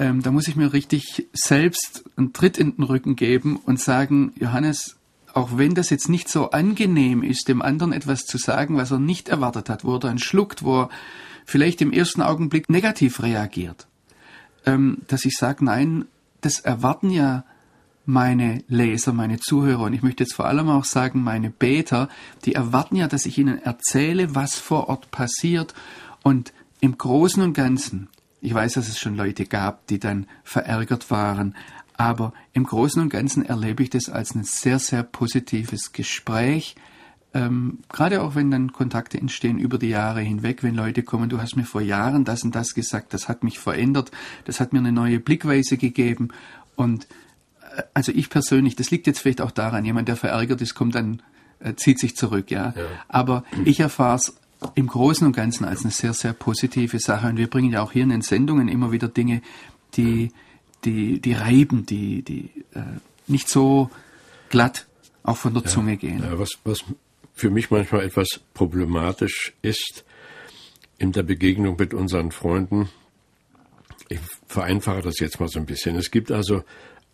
Ähm, 0.00 0.20
da 0.20 0.32
muss 0.32 0.48
ich 0.48 0.56
mir 0.56 0.72
richtig 0.72 1.28
selbst 1.32 2.02
einen 2.16 2.32
Tritt 2.32 2.58
in 2.58 2.74
den 2.74 2.82
Rücken 2.82 3.14
geben 3.14 3.54
und 3.54 3.78
sagen, 3.78 4.32
Johannes, 4.34 4.96
auch 5.32 5.50
wenn 5.56 5.76
das 5.76 5.90
jetzt 5.90 6.08
nicht 6.08 6.28
so 6.28 6.50
angenehm 6.50 7.22
ist, 7.22 7.46
dem 7.46 7.62
anderen 7.62 7.92
etwas 7.92 8.24
zu 8.24 8.36
sagen, 8.36 8.76
was 8.78 8.90
er 8.90 8.98
nicht 8.98 9.28
erwartet 9.28 9.70
hat, 9.70 9.84
wo 9.84 9.94
er 9.94 10.00
dann 10.00 10.18
schluckt, 10.18 10.64
wo 10.64 10.80
er 10.80 10.88
vielleicht 11.44 11.82
im 11.82 11.92
ersten 11.92 12.20
Augenblick 12.20 12.68
negativ 12.68 13.22
reagiert, 13.22 13.86
ähm, 14.66 15.02
dass 15.06 15.24
ich 15.24 15.36
sage, 15.38 15.64
nein, 15.64 16.06
das 16.40 16.58
erwarten 16.58 17.10
ja 17.10 17.44
meine 18.04 18.64
Leser, 18.68 19.12
meine 19.12 19.38
Zuhörer 19.38 19.84
und 19.84 19.92
ich 19.92 20.02
möchte 20.02 20.24
jetzt 20.24 20.34
vor 20.34 20.46
allem 20.46 20.68
auch 20.68 20.84
sagen, 20.84 21.22
meine 21.22 21.50
Beter, 21.50 22.08
die 22.44 22.54
erwarten 22.54 22.96
ja, 22.96 23.06
dass 23.06 23.26
ich 23.26 23.38
ihnen 23.38 23.62
erzähle, 23.62 24.34
was 24.34 24.58
vor 24.58 24.88
Ort 24.88 25.10
passiert 25.10 25.74
und 26.22 26.52
im 26.80 26.98
Großen 26.98 27.42
und 27.42 27.52
Ganzen, 27.52 28.08
ich 28.40 28.52
weiß, 28.52 28.74
dass 28.74 28.88
es 28.88 28.98
schon 28.98 29.16
Leute 29.16 29.46
gab, 29.46 29.86
die 29.86 30.00
dann 30.00 30.26
verärgert 30.42 31.10
waren, 31.10 31.54
aber 31.94 32.32
im 32.52 32.64
Großen 32.64 33.00
und 33.00 33.10
Ganzen 33.10 33.44
erlebe 33.44 33.84
ich 33.84 33.90
das 33.90 34.08
als 34.08 34.34
ein 34.34 34.44
sehr, 34.44 34.80
sehr 34.80 35.04
positives 35.04 35.92
Gespräch. 35.92 36.74
Ähm, 37.34 37.78
gerade 37.88 38.22
auch 38.22 38.34
wenn 38.34 38.50
dann 38.50 38.72
Kontakte 38.72 39.18
entstehen 39.18 39.58
über 39.58 39.78
die 39.78 39.88
Jahre 39.88 40.20
hinweg, 40.20 40.62
wenn 40.62 40.74
Leute 40.74 41.02
kommen, 41.02 41.28
du 41.28 41.40
hast 41.40 41.56
mir 41.56 41.64
vor 41.64 41.80
Jahren 41.80 42.24
das 42.24 42.42
und 42.42 42.54
das 42.54 42.74
gesagt, 42.74 43.14
das 43.14 43.28
hat 43.28 43.44
mich 43.44 43.58
verändert, 43.58 44.10
das 44.44 44.60
hat 44.60 44.72
mir 44.72 44.80
eine 44.80 44.92
neue 44.92 45.20
Blickweise 45.20 45.76
gegeben. 45.76 46.28
Und 46.74 47.06
also 47.94 48.12
ich 48.12 48.30
persönlich, 48.30 48.76
das 48.76 48.90
liegt 48.90 49.06
jetzt 49.06 49.20
vielleicht 49.20 49.40
auch 49.40 49.50
daran, 49.50 49.84
jemand, 49.84 50.08
der 50.08 50.16
verärgert 50.16 50.60
ist, 50.60 50.74
kommt 50.74 50.94
dann, 50.94 51.22
äh, 51.60 51.74
zieht 51.74 51.98
sich 51.98 52.16
zurück, 52.16 52.50
ja. 52.50 52.74
ja. 52.76 52.84
Aber 53.08 53.44
ich 53.64 53.80
erfahre 53.80 54.16
es 54.16 54.36
im 54.74 54.86
Großen 54.86 55.26
und 55.26 55.34
Ganzen 55.34 55.64
als 55.64 55.82
eine 55.82 55.90
sehr, 55.90 56.14
sehr 56.14 56.32
positive 56.32 56.98
Sache. 56.98 57.28
Und 57.28 57.36
wir 57.36 57.48
bringen 57.48 57.72
ja 57.72 57.82
auch 57.82 57.92
hier 57.92 58.04
in 58.04 58.10
den 58.10 58.22
Sendungen 58.22 58.68
immer 58.68 58.92
wieder 58.92 59.08
Dinge, 59.08 59.42
die 59.96 60.30
die, 60.84 61.20
die 61.20 61.32
reiben, 61.32 61.86
die, 61.86 62.22
die 62.22 62.50
äh, 62.74 62.82
nicht 63.26 63.48
so 63.48 63.90
glatt 64.48 64.86
auch 65.22 65.36
von 65.36 65.54
der 65.54 65.62
ja, 65.62 65.68
Zunge 65.68 65.96
gehen. 65.96 66.20
Ja, 66.20 66.38
was, 66.38 66.50
was 66.64 66.84
für 67.34 67.50
mich 67.50 67.70
manchmal 67.70 68.04
etwas 68.04 68.40
problematisch 68.54 69.52
ist 69.62 70.04
in 70.98 71.12
der 71.12 71.22
Begegnung 71.22 71.76
mit 71.78 71.94
unseren 71.94 72.32
Freunden, 72.32 72.88
ich 74.08 74.20
vereinfache 74.46 75.02
das 75.02 75.18
jetzt 75.20 75.40
mal 75.40 75.48
so 75.48 75.58
ein 75.58 75.66
bisschen. 75.66 75.96
Es 75.96 76.10
gibt 76.10 76.30
also 76.30 76.64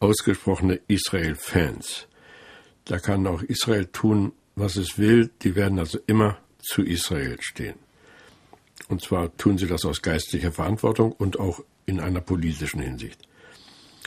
ausgesprochene 0.01 0.81
Israel-Fans. 0.89 2.07
Da 2.85 2.99
kann 2.99 3.27
auch 3.27 3.43
Israel 3.43 3.87
tun, 3.87 4.33
was 4.55 4.77
es 4.77 4.99
will. 4.99 5.31
Die 5.43 5.55
werden 5.55 5.79
also 5.79 5.99
immer 6.07 6.39
zu 6.59 6.83
Israel 6.83 7.37
stehen. 7.41 7.77
Und 8.89 9.03
zwar 9.03 9.37
tun 9.37 9.59
sie 9.59 9.67
das 9.67 9.85
aus 9.85 10.03
geistlicher 10.03 10.53
Verantwortung 10.53 11.13
und 11.13 11.39
auch 11.39 11.63
in 11.87 12.01
einer 12.01 12.21
politischen 12.21 12.81
Hinsicht. 12.81 13.29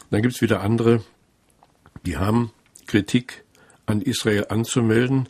Dann 0.09 0.21
gibt 0.21 0.35
es 0.35 0.41
wieder 0.41 0.61
andere, 0.61 1.03
die 2.05 2.17
haben 2.17 2.51
Kritik 2.87 3.43
an 3.85 4.01
Israel 4.01 4.47
anzumelden, 4.49 5.29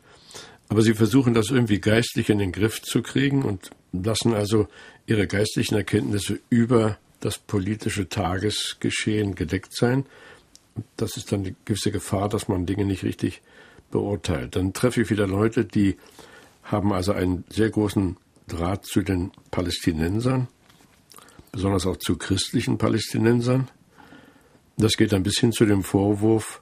aber 0.70 0.82
sie 0.82 0.94
versuchen 0.94 1.34
das 1.34 1.50
irgendwie 1.50 1.80
geistlich 1.80 2.30
in 2.30 2.39
den 2.39 2.51
Griff 2.51 2.82
zu 2.82 3.01
kriegen 3.01 3.44
und 3.44 3.72
lassen 3.91 4.34
also 4.34 4.68
ihre 5.06 5.27
geistlichen 5.27 5.75
Erkenntnisse 5.75 6.39
über 6.50 6.98
das 7.20 7.38
politische 7.38 8.10
Tagesgeschehen 8.10 9.36
gedeckt 9.36 9.75
sein. 9.75 10.06
Das 10.97 11.17
ist 11.17 11.31
dann 11.31 11.43
die 11.43 11.55
gewisse 11.65 11.91
Gefahr, 11.91 12.29
dass 12.29 12.47
man 12.47 12.65
Dinge 12.65 12.85
nicht 12.85 13.03
richtig 13.03 13.41
beurteilt. 13.91 14.55
Dann 14.55 14.73
treffe 14.73 15.01
ich 15.01 15.09
wieder 15.09 15.27
Leute, 15.27 15.65
die 15.65 15.97
haben 16.63 16.93
also 16.93 17.11
einen 17.11 17.43
sehr 17.49 17.69
großen 17.69 18.17
Draht 18.47 18.85
zu 18.85 19.01
den 19.01 19.31
Palästinensern, 19.51 20.47
besonders 21.51 21.85
auch 21.85 21.97
zu 21.97 22.17
christlichen 22.17 22.77
Palästinensern. 22.77 23.69
Das 24.77 24.97
geht 24.97 25.13
ein 25.13 25.23
bisschen 25.23 25.51
zu 25.51 25.65
dem 25.65 25.83
Vorwurf, 25.83 26.61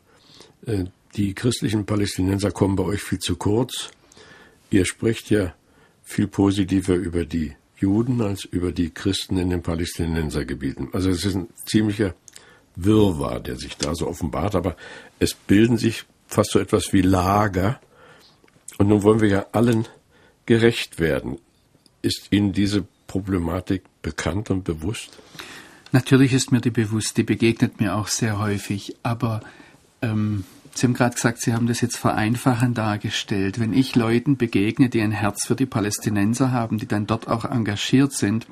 äh, 0.66 0.86
die 1.16 1.34
christlichen 1.34 1.86
Palästinenser 1.86 2.52
kommen 2.52 2.76
bei 2.76 2.84
euch 2.84 3.02
viel 3.02 3.20
zu 3.20 3.36
kurz. 3.36 3.90
Ihr 4.70 4.86
spricht 4.86 5.30
ja 5.32 5.56
viel 6.04 6.28
positiver 6.28 6.96
über 6.96 7.26
die 7.26 7.56
Juden 7.78 8.22
als 8.22 8.46
über 8.46 8.72
die 8.72 8.92
Christen 8.92 9.38
in 9.38 9.50
den 9.50 9.64
Palästinensergebieten. 9.64 10.90
Also 10.94 11.10
es 11.10 11.26
ist 11.26 11.36
ein 11.36 11.48
ziemlicher 11.66 12.14
Wirrwarr, 12.84 13.40
der 13.40 13.58
sich 13.58 13.78
da 13.78 13.96
so 13.96 14.08
offenbart, 14.08 14.56
aber 14.56 14.76
es 15.20 15.34
bilden 15.34 15.78
sich 15.78 16.06
fast 16.28 16.52
so 16.52 16.60
etwas 16.60 16.94
wie 16.94 17.02
Lager. 17.02 17.80
Und 18.78 18.88
nun 18.88 19.04
wollen 19.04 19.22
wir 19.22 19.30
ja 19.30 19.46
allen 19.52 19.88
gerecht 20.46 21.00
werden. 21.00 21.38
Ist 22.02 22.28
Ihnen 22.32 22.54
diese 22.54 22.86
Problematik 23.08 23.84
bekannt 24.02 24.50
und 24.50 24.64
bewusst? 24.64 25.18
Natürlich 25.92 26.34
ist 26.34 26.52
mir 26.52 26.62
die 26.62 26.70
bewusst, 26.70 27.18
die 27.18 27.24
begegnet 27.24 27.80
mir 27.80 27.96
auch 27.96 28.08
sehr 28.08 28.40
häufig, 28.40 28.96
aber 29.04 29.42
ähm, 30.02 30.46
Sie 30.76 30.86
haben 30.86 30.94
gerade 30.94 31.16
gesagt, 31.16 31.42
Sie 31.42 31.54
haben 31.54 31.68
das 31.68 31.82
jetzt 31.82 31.98
vereinfachend 31.98 32.78
dargestellt. 32.78 33.60
Wenn 33.60 33.74
ich 33.74 33.96
Leuten 33.96 34.38
begegne, 34.38 34.88
die 34.88 35.02
ein 35.02 35.12
Herz 35.12 35.46
für 35.46 35.56
die 35.56 35.66
Palästinenser 35.66 36.52
haben, 36.52 36.78
die 36.78 36.88
dann 36.88 37.08
dort 37.08 37.28
auch 37.28 37.44
engagiert 37.44 38.14
sind, 38.14 38.48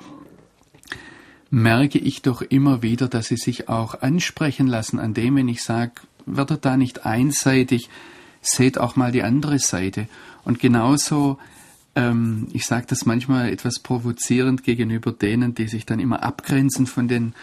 merke 1.50 1.98
ich 1.98 2.22
doch 2.22 2.42
immer 2.42 2.82
wieder, 2.82 3.08
dass 3.08 3.28
sie 3.28 3.38
sich 3.38 3.70
auch 3.70 4.02
ansprechen 4.02 4.68
lassen 4.68 5.00
an 5.00 5.14
dem, 5.14 5.36
wenn 5.36 5.48
ich 5.48 5.64
sage, 5.64 5.94
werdet 6.26 6.66
da 6.66 6.78
nicht 6.78 7.06
einseitig, 7.06 7.90
seht 8.42 8.78
auch 8.78 8.96
mal 8.96 9.12
die 9.12 9.24
andere 9.24 9.60
Seite. 9.60 10.08
Und 10.44 10.60
genauso, 10.60 11.38
ähm, 11.96 12.48
ich 12.54 12.66
sage 12.66 12.86
das 12.88 13.06
manchmal 13.06 13.50
etwas 13.50 13.80
provozierend 13.80 14.64
gegenüber 14.64 15.12
denen, 15.12 15.56
die 15.56 15.68
sich 15.68 15.86
dann 15.86 16.00
immer 16.00 16.24
abgrenzen 16.24 16.86
von 16.86 17.08
den 17.08 17.34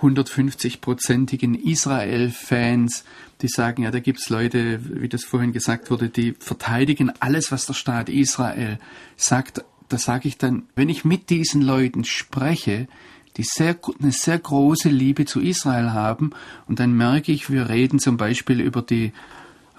150-prozentigen 0.00 1.54
Israel-Fans, 1.54 3.04
die 3.40 3.48
sagen, 3.48 3.82
ja, 3.82 3.90
da 3.90 4.00
gibt's 4.00 4.28
Leute, 4.28 4.80
wie 5.00 5.08
das 5.08 5.24
vorhin 5.24 5.52
gesagt 5.52 5.90
wurde, 5.90 6.08
die 6.08 6.34
verteidigen 6.38 7.12
alles, 7.20 7.52
was 7.52 7.66
der 7.66 7.74
Staat 7.74 8.08
Israel 8.08 8.78
sagt. 9.16 9.64
Da 9.88 9.98
sage 9.98 10.28
ich 10.28 10.38
dann, 10.38 10.64
wenn 10.74 10.88
ich 10.88 11.04
mit 11.04 11.30
diesen 11.30 11.62
Leuten 11.62 12.04
spreche, 12.04 12.88
die 13.36 13.44
sehr, 13.44 13.76
eine 14.00 14.12
sehr 14.12 14.38
große 14.38 14.88
Liebe 14.88 15.24
zu 15.24 15.40
Israel 15.40 15.92
haben, 15.92 16.30
und 16.66 16.80
dann 16.80 16.92
merke 16.92 17.32
ich, 17.32 17.50
wir 17.50 17.68
reden 17.68 17.98
zum 17.98 18.16
Beispiel 18.16 18.60
über 18.60 18.82
die 18.82 19.12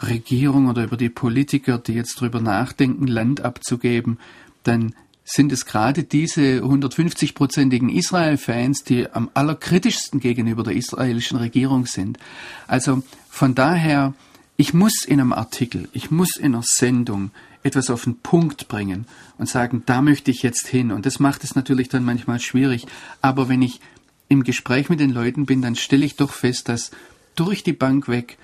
Regierung 0.02 0.68
oder 0.68 0.84
über 0.84 0.98
die 0.98 1.10
Politiker, 1.10 1.78
die 1.78 1.94
jetzt 1.94 2.22
darüber 2.22 2.42
nachdenken, 2.42 3.08
Land 3.08 3.42
abzugeben, 3.42 4.20
dann 4.64 4.94
sind 5.24 5.52
es 5.52 5.66
gerade 5.66 6.04
diese 6.04 6.62
150-prozentigen 6.62 7.90
Israel-Fans, 7.90 8.84
die 8.84 9.10
am 9.10 9.30
allerkritischsten 9.34 10.20
gegenüber 10.20 10.64
der 10.64 10.76
israelischen 10.76 11.40
Regierung 11.40 11.88
sind. 11.88 12.20
Also 12.68 13.02
von 13.30 13.56
daher, 13.56 14.14
ich 14.58 14.74
muss 14.74 15.04
in 15.06 15.20
einem 15.20 15.34
Artikel, 15.34 15.90
ich 15.94 16.12
muss 16.12 16.38
in 16.38 16.56
einer 16.56 16.64
Sendung 16.64 17.32
etwas 17.64 17.90
auf 17.90 18.04
den 18.04 18.18
Punkt 18.18 18.68
bringen 18.68 19.06
und 19.38 19.50
sagen, 19.50 19.84
da 19.86 20.02
möchte 20.02 20.32
ich 20.32 20.44
jetzt 20.44 20.68
hin. 20.68 20.92
Und 20.92 21.06
das 21.06 21.20
macht 21.20 21.44
es 21.44 21.56
natürlich 21.56 21.90
dann 21.90 22.06
manchmal 22.06 22.40
schwierig. 22.40 22.86
Aber 23.22 23.50
wenn 23.50 23.62
ich 23.62 23.82
im 24.30 24.44
Gespräch 24.44 24.90
mit 24.90 25.00
den 25.00 25.10
Leuten 25.10 25.46
bin, 25.46 25.62
dann 25.62 25.76
stelle 25.76 26.06
ich 26.06 26.16
doch 26.16 26.32
fest, 26.32 26.70
dass 26.70 26.92
durch 27.36 27.64
die 27.64 27.74
Bank 27.74 28.08
weg 28.08 28.38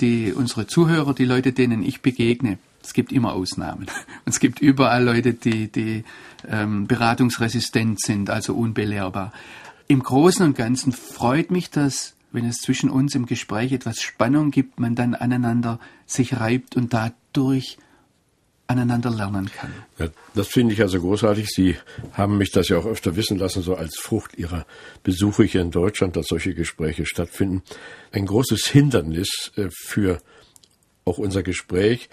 die, 0.00 0.32
unsere 0.32 0.66
Zuhörer, 0.66 1.14
die 1.14 1.24
Leute, 1.24 1.52
denen 1.52 1.82
ich 1.82 2.02
begegne, 2.02 2.58
es 2.82 2.92
gibt 2.92 3.12
immer 3.12 3.32
Ausnahmen. 3.32 3.86
Und 3.86 3.90
es 4.26 4.40
gibt 4.40 4.60
überall 4.60 5.04
Leute, 5.04 5.34
die, 5.34 5.70
die 5.70 6.04
ähm, 6.48 6.86
beratungsresistent 6.86 8.00
sind, 8.00 8.28
also 8.28 8.54
unbelehrbar. 8.54 9.32
Im 9.86 10.02
Großen 10.02 10.44
und 10.44 10.56
Ganzen 10.56 10.92
freut 10.92 11.50
mich 11.50 11.70
das, 11.70 12.13
wenn 12.34 12.46
es 12.46 12.58
zwischen 12.58 12.90
uns 12.90 13.14
im 13.14 13.26
Gespräch 13.26 13.72
etwas 13.72 14.00
Spannung 14.00 14.50
gibt, 14.50 14.80
man 14.80 14.94
dann 14.94 15.14
aneinander 15.14 15.78
sich 16.04 16.34
reibt 16.34 16.76
und 16.76 16.92
dadurch 16.92 17.78
aneinander 18.66 19.10
lernen 19.10 19.50
kann. 19.54 19.72
Ja, 19.98 20.08
das 20.34 20.48
finde 20.48 20.74
ich 20.74 20.80
also 20.80 21.00
großartig. 21.00 21.48
Sie 21.48 21.76
haben 22.12 22.38
mich 22.38 22.50
das 22.50 22.68
ja 22.68 22.78
auch 22.78 22.86
öfter 22.86 23.14
wissen 23.14 23.38
lassen, 23.38 23.62
so 23.62 23.76
als 23.76 23.98
Frucht 23.98 24.36
Ihrer 24.36 24.66
Besuche 25.02 25.44
hier 25.44 25.60
in 25.60 25.70
Deutschland, 25.70 26.16
dass 26.16 26.26
solche 26.26 26.54
Gespräche 26.54 27.06
stattfinden. 27.06 27.62
Ein 28.10 28.26
großes 28.26 28.66
Hindernis 28.66 29.52
äh, 29.56 29.68
für 29.70 30.20
auch 31.04 31.18
unser 31.18 31.42
Gespräch 31.42 32.08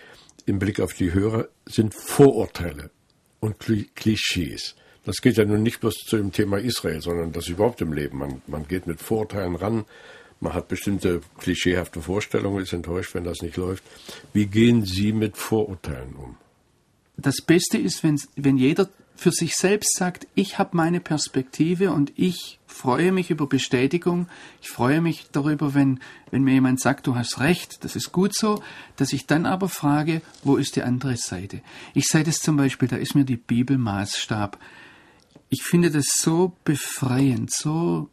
im 0.46 0.60
Blick 0.60 0.80
auf 0.80 0.94
die 0.94 1.14
Hörer 1.14 1.48
sind 1.66 1.96
Vorurteile 1.96 2.92
und 3.40 3.56
Klischees. 3.60 4.76
Das 5.06 5.18
geht 5.22 5.38
ja 5.38 5.46
nun 5.46 5.64
nicht 5.64 5.80
bloß 5.80 5.96
zu 6.06 6.18
dem 6.18 6.32
Thema 6.32 6.60
Israel, 6.60 7.02
sondern 7.02 7.32
das 7.32 7.48
überhaupt 7.48 7.82
im 7.82 7.94
Leben. 7.94 8.20
Man, 8.20 8.42
man 8.48 8.68
geht 8.68 8.86
mit 8.86 9.02
Vorurteilen 9.02 9.56
ran, 9.56 9.86
man 10.40 10.54
hat 10.54 10.68
bestimmte 10.68 11.22
klischeehafte 11.40 12.02
Vorstellungen, 12.02 12.64
ist 12.64 12.74
enttäuscht, 12.74 13.14
wenn 13.14 13.24
das 13.24 13.42
nicht 13.42 13.58
läuft. 13.58 13.84
Wie 14.34 14.48
gehen 14.48 14.86
Sie 14.86 15.14
mit 15.14 15.38
Vorurteilen 15.38 16.16
um? 16.16 16.38
Das 17.18 17.38
Beste 17.46 17.78
ist, 17.78 18.04
wenn, 18.04 18.20
wenn 18.36 18.58
jeder 18.58 18.90
für 19.16 19.32
sich 19.32 19.56
selbst 19.56 19.96
sagt, 19.96 20.26
ich 20.34 20.58
habe 20.58 20.76
meine 20.76 21.00
Perspektive 21.00 21.92
und 21.92 22.12
ich 22.16 22.60
freue 22.66 23.12
mich 23.12 23.30
über 23.30 23.46
Bestätigung, 23.46 24.28
ich 24.64 24.70
freue 24.70 25.00
mich 25.00 25.28
darüber, 25.32 25.76
wenn, 25.76 26.00
wenn 26.32 26.44
mir 26.44 26.54
jemand 26.54 26.80
sagt, 26.80 27.06
du 27.06 27.14
hast 27.14 27.40
recht, 27.40 27.84
das 27.84 27.96
ist 27.96 28.12
gut 28.12 28.36
so, 28.36 28.64
dass 28.96 29.14
ich 29.14 29.28
dann 29.28 29.46
aber 29.46 29.70
frage, 29.70 30.24
wo 30.44 30.56
ist 30.56 30.76
die 30.76 30.82
andere 30.82 31.18
Seite? 31.18 31.62
Ich 31.94 32.08
sage 32.08 32.26
das 32.26 32.38
zum 32.38 32.58
Beispiel, 32.58 32.88
da 32.88 32.96
ist 32.96 33.14
mir 33.14 33.26
die 33.26 33.38
Bibel 33.38 33.78
Maßstab. 33.78 34.58
Ich 35.54 35.64
finde 35.64 35.92
das 35.92 36.06
so 36.16 36.54
befreiend, 36.64 37.52
so 37.52 38.10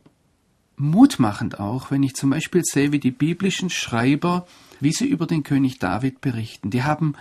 mutmachend 0.75 1.61
auch, 1.61 1.92
wenn 1.92 2.02
ich 2.02 2.16
zum 2.16 2.30
Beispiel 2.30 2.62
sehe, 2.64 2.90
wie 2.90 2.99
die 2.99 3.12
biblischen 3.12 3.71
Schreiber, 3.71 4.45
wie 4.80 4.90
sie 4.90 5.07
über 5.07 5.25
den 5.25 5.45
König 5.45 5.78
David 5.78 6.21
berichten. 6.21 6.71
Die 6.71 6.83
haben 6.83 7.14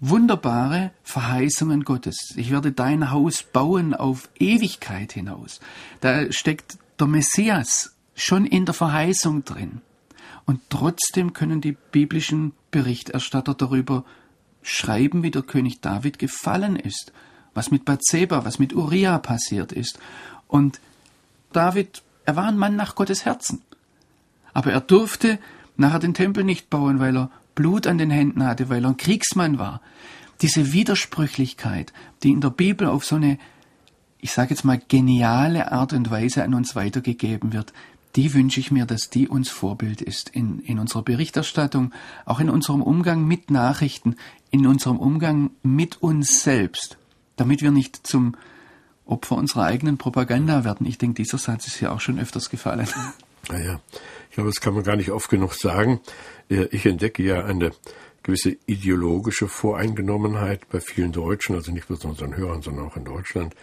wunderbare 0.00 0.92
Verheißungen 1.02 1.84
Gottes. 1.84 2.32
Ich 2.36 2.50
werde 2.50 2.72
dein 2.72 3.10
Haus 3.10 3.42
bauen 3.42 3.92
auf 3.92 4.30
Ewigkeit 4.38 5.12
hinaus. 5.12 5.60
Da 6.00 6.32
steckt 6.32 6.78
der 6.98 7.06
Messias 7.06 7.94
schon 8.14 8.46
in 8.46 8.64
der 8.64 8.74
Verheißung 8.74 9.44
drin. 9.44 9.82
Und 10.46 10.62
trotzdem 10.70 11.34
können 11.34 11.60
die 11.60 11.76
biblischen 11.92 12.52
Berichterstatter 12.70 13.52
darüber 13.52 14.06
schreiben, 14.62 15.22
wie 15.22 15.30
der 15.30 15.42
König 15.42 15.82
David 15.82 16.18
gefallen 16.18 16.76
ist, 16.76 17.12
was 17.54 17.70
mit 17.70 17.84
Bathseba, 17.84 18.44
was 18.44 18.58
mit 18.58 18.74
Uriah 18.74 19.18
passiert 19.18 19.72
ist. 19.72 19.98
Und 20.46 20.80
David, 21.52 22.02
er 22.24 22.36
war 22.36 22.46
ein 22.46 22.58
Mann 22.58 22.76
nach 22.76 22.94
Gottes 22.94 23.24
Herzen. 23.24 23.62
Aber 24.52 24.72
er 24.72 24.80
durfte 24.80 25.38
nachher 25.76 25.98
den 25.98 26.14
Tempel 26.14 26.44
nicht 26.44 26.70
bauen, 26.70 27.00
weil 27.00 27.16
er 27.16 27.30
Blut 27.54 27.86
an 27.86 27.98
den 27.98 28.10
Händen 28.10 28.44
hatte, 28.44 28.68
weil 28.68 28.84
er 28.84 28.90
ein 28.90 28.96
Kriegsmann 28.96 29.58
war. 29.58 29.80
Diese 30.42 30.72
Widersprüchlichkeit, 30.72 31.92
die 32.22 32.30
in 32.30 32.40
der 32.40 32.50
Bibel 32.50 32.86
auf 32.86 33.04
so 33.04 33.16
eine, 33.16 33.38
ich 34.18 34.32
sage 34.32 34.50
jetzt 34.50 34.64
mal, 34.64 34.80
geniale 34.88 35.72
Art 35.72 35.92
und 35.92 36.10
Weise 36.10 36.42
an 36.44 36.54
uns 36.54 36.74
weitergegeben 36.74 37.52
wird, 37.52 37.72
die 38.16 38.34
wünsche 38.34 38.58
ich 38.58 38.70
mir, 38.70 38.86
dass 38.86 39.10
die 39.10 39.28
uns 39.28 39.48
Vorbild 39.50 40.02
ist 40.02 40.30
in, 40.30 40.58
in 40.60 40.78
unserer 40.78 41.02
Berichterstattung, 41.02 41.92
auch 42.24 42.40
in 42.40 42.50
unserem 42.50 42.82
Umgang 42.82 43.24
mit 43.24 43.50
Nachrichten, 43.50 44.16
in 44.50 44.66
unserem 44.66 44.98
Umgang 44.98 45.50
mit 45.62 46.02
uns 46.02 46.42
selbst, 46.42 46.98
damit 47.40 47.62
wir 47.62 47.70
nicht 47.70 48.06
zum 48.06 48.36
Opfer 49.06 49.36
unserer 49.36 49.64
eigenen 49.64 49.98
Propaganda 49.98 50.64
werden. 50.64 50.86
Ich 50.86 50.98
denke, 50.98 51.22
dieser 51.22 51.38
Satz 51.38 51.66
ist 51.66 51.80
ja 51.80 51.90
auch 51.90 52.00
schon 52.00 52.20
öfters 52.20 52.50
gefallen. 52.50 52.86
Naja, 53.48 53.80
ich 54.28 54.34
glaube, 54.34 54.50
das 54.50 54.60
kann 54.60 54.74
man 54.74 54.84
gar 54.84 54.96
nicht 54.96 55.10
oft 55.10 55.30
genug 55.30 55.54
sagen. 55.54 56.00
Ich 56.48 56.84
entdecke 56.84 57.22
ja 57.22 57.44
eine 57.44 57.72
gewisse 58.22 58.56
ideologische 58.66 59.48
Voreingenommenheit 59.48 60.68
bei 60.68 60.80
vielen 60.80 61.12
Deutschen, 61.12 61.56
also 61.56 61.72
nicht 61.72 61.88
bloß 61.88 62.04
unseren 62.04 62.36
Hörern, 62.36 62.60
sondern 62.60 62.86
auch 62.86 62.96
in 62.96 63.06
Deutschland. 63.06 63.56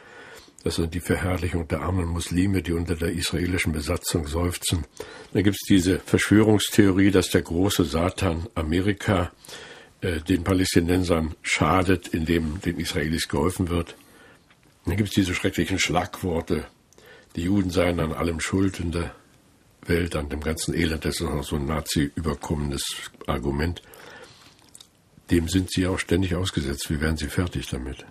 Das 0.63 0.79
ist 0.79 0.93
die 0.93 1.00
Verherrlichung 1.00 1.67
der 1.67 1.81
armen 1.81 2.07
Muslime, 2.07 2.63
die 2.63 2.74
unter 2.74 2.96
der 2.96 3.12
israelischen 3.12 3.72
Besatzung 3.72 4.27
seufzen. 4.27 4.86
Dann 5.31 5.43
gibt 5.43 5.57
es 5.62 5.67
diese 5.67 6.00
Verschwörungstheorie, 6.00 7.12
dass 7.12 7.29
der 7.29 7.43
große 7.43 7.86
Satan 7.86 8.48
Amerika 8.55 9.31
äh, 10.01 10.20
den 10.22 10.44
Palästinensern 10.44 11.36
schadet, 11.42 12.08
indem 12.10 12.62
den 12.62 12.80
Israelis 12.80 13.27
geholfen 13.27 13.70
wird. 13.70 13.96
Dann 14.86 14.98
gibt 14.98 15.10
es 15.10 15.16
diese 15.16 15.36
schrecklichen 15.36 15.80
Schlagworte, 15.80 16.66
die 17.36 17.44
Juden 17.44 17.70
seien 17.70 18.00
an 18.00 18.13
allem 18.13 18.39
schuld 18.39 18.80
in 18.80 18.92
der 18.92 19.12
Welt, 19.86 20.16
an 20.16 20.27
dem 20.30 20.42
ganzen 20.42 20.74
Elend. 20.74 21.06
Das 21.06 21.22
ist 21.22 21.27
auch 21.27 21.44
so 21.44 21.56
ein 21.56 21.68
Nazi-überkommenes 21.68 22.84
Argument. 23.27 23.82
Dem 25.30 25.48
sind 25.48 25.72
Sie 25.72 25.86
auch 25.86 26.00
ständig 26.00 26.36
ausgesetzt. 26.36 26.89
Wie 26.89 27.00
werden 27.00 27.18
Sie 27.18 27.27
fertig 27.27 27.68
damit? 27.68 28.06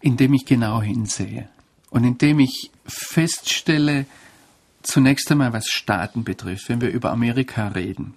Indem 0.00 0.34
ich 0.34 0.46
genau 0.46 0.82
hinsehe 0.82 1.48
und 1.90 2.04
indem 2.04 2.40
ich 2.40 2.70
feststelle, 2.86 4.06
zunächst 4.82 5.30
einmal 5.30 5.52
was 5.52 5.66
Staaten 5.68 6.24
betrifft, 6.24 6.68
wenn 6.68 6.80
wir 6.80 6.90
über 6.90 7.10
Amerika 7.10 7.68
reden. 7.68 8.14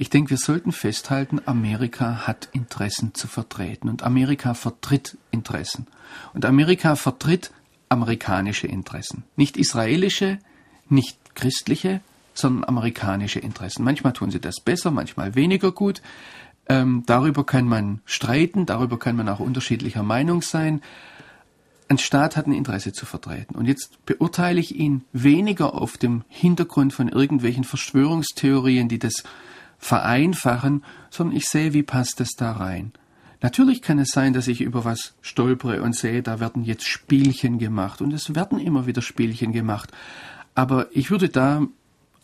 Ich 0.00 0.08
denke, 0.08 0.30
wir 0.30 0.38
sollten 0.38 0.72
festhalten, 0.72 1.42
Amerika 1.44 2.26
hat 2.26 2.48
Interessen 2.52 3.12
zu 3.12 3.28
vertreten 3.28 3.90
und 3.90 4.02
Amerika 4.02 4.54
vertritt 4.54 5.18
Interessen. 5.30 5.88
Und 6.32 6.46
Amerika 6.46 6.96
vertritt 6.96 7.52
amerikanische 7.90 8.66
Interessen. 8.66 9.24
Nicht 9.36 9.58
israelische, 9.58 10.38
nicht 10.88 11.18
christliche, 11.34 12.00
sondern 12.32 12.64
amerikanische 12.64 13.40
Interessen. 13.40 13.84
Manchmal 13.84 14.14
tun 14.14 14.30
sie 14.30 14.40
das 14.40 14.62
besser, 14.64 14.90
manchmal 14.90 15.34
weniger 15.34 15.70
gut. 15.70 16.00
Ähm, 16.66 17.02
darüber 17.04 17.44
kann 17.44 17.68
man 17.68 18.00
streiten, 18.06 18.64
darüber 18.64 18.98
kann 18.98 19.16
man 19.16 19.28
auch 19.28 19.38
unterschiedlicher 19.40 20.02
Meinung 20.02 20.40
sein. 20.40 20.80
Ein 21.88 21.98
Staat 21.98 22.38
hat 22.38 22.46
ein 22.46 22.54
Interesse 22.54 22.94
zu 22.94 23.04
vertreten. 23.04 23.54
Und 23.54 23.66
jetzt 23.66 24.06
beurteile 24.06 24.60
ich 24.60 24.74
ihn 24.74 25.04
weniger 25.12 25.74
auf 25.74 25.98
dem 25.98 26.24
Hintergrund 26.28 26.94
von 26.94 27.10
irgendwelchen 27.10 27.64
Verschwörungstheorien, 27.64 28.88
die 28.88 28.98
das 28.98 29.24
vereinfachen, 29.80 30.84
sondern 31.10 31.36
ich 31.36 31.48
sehe, 31.48 31.72
wie 31.72 31.82
passt 31.82 32.20
das 32.20 32.30
da 32.36 32.52
rein. 32.52 32.92
Natürlich 33.42 33.80
kann 33.80 33.98
es 33.98 34.10
sein, 34.10 34.34
dass 34.34 34.46
ich 34.46 34.60
über 34.60 34.84
was 34.84 35.14
stolpere 35.22 35.82
und 35.82 35.96
sehe, 35.96 36.22
da 36.22 36.38
werden 36.38 36.62
jetzt 36.62 36.86
Spielchen 36.86 37.58
gemacht 37.58 38.02
und 38.02 38.12
es 38.12 38.34
werden 38.34 38.60
immer 38.60 38.86
wieder 38.86 39.00
Spielchen 39.00 39.52
gemacht. 39.52 39.90
Aber 40.54 40.88
ich 40.92 41.10
würde 41.10 41.30
da 41.30 41.66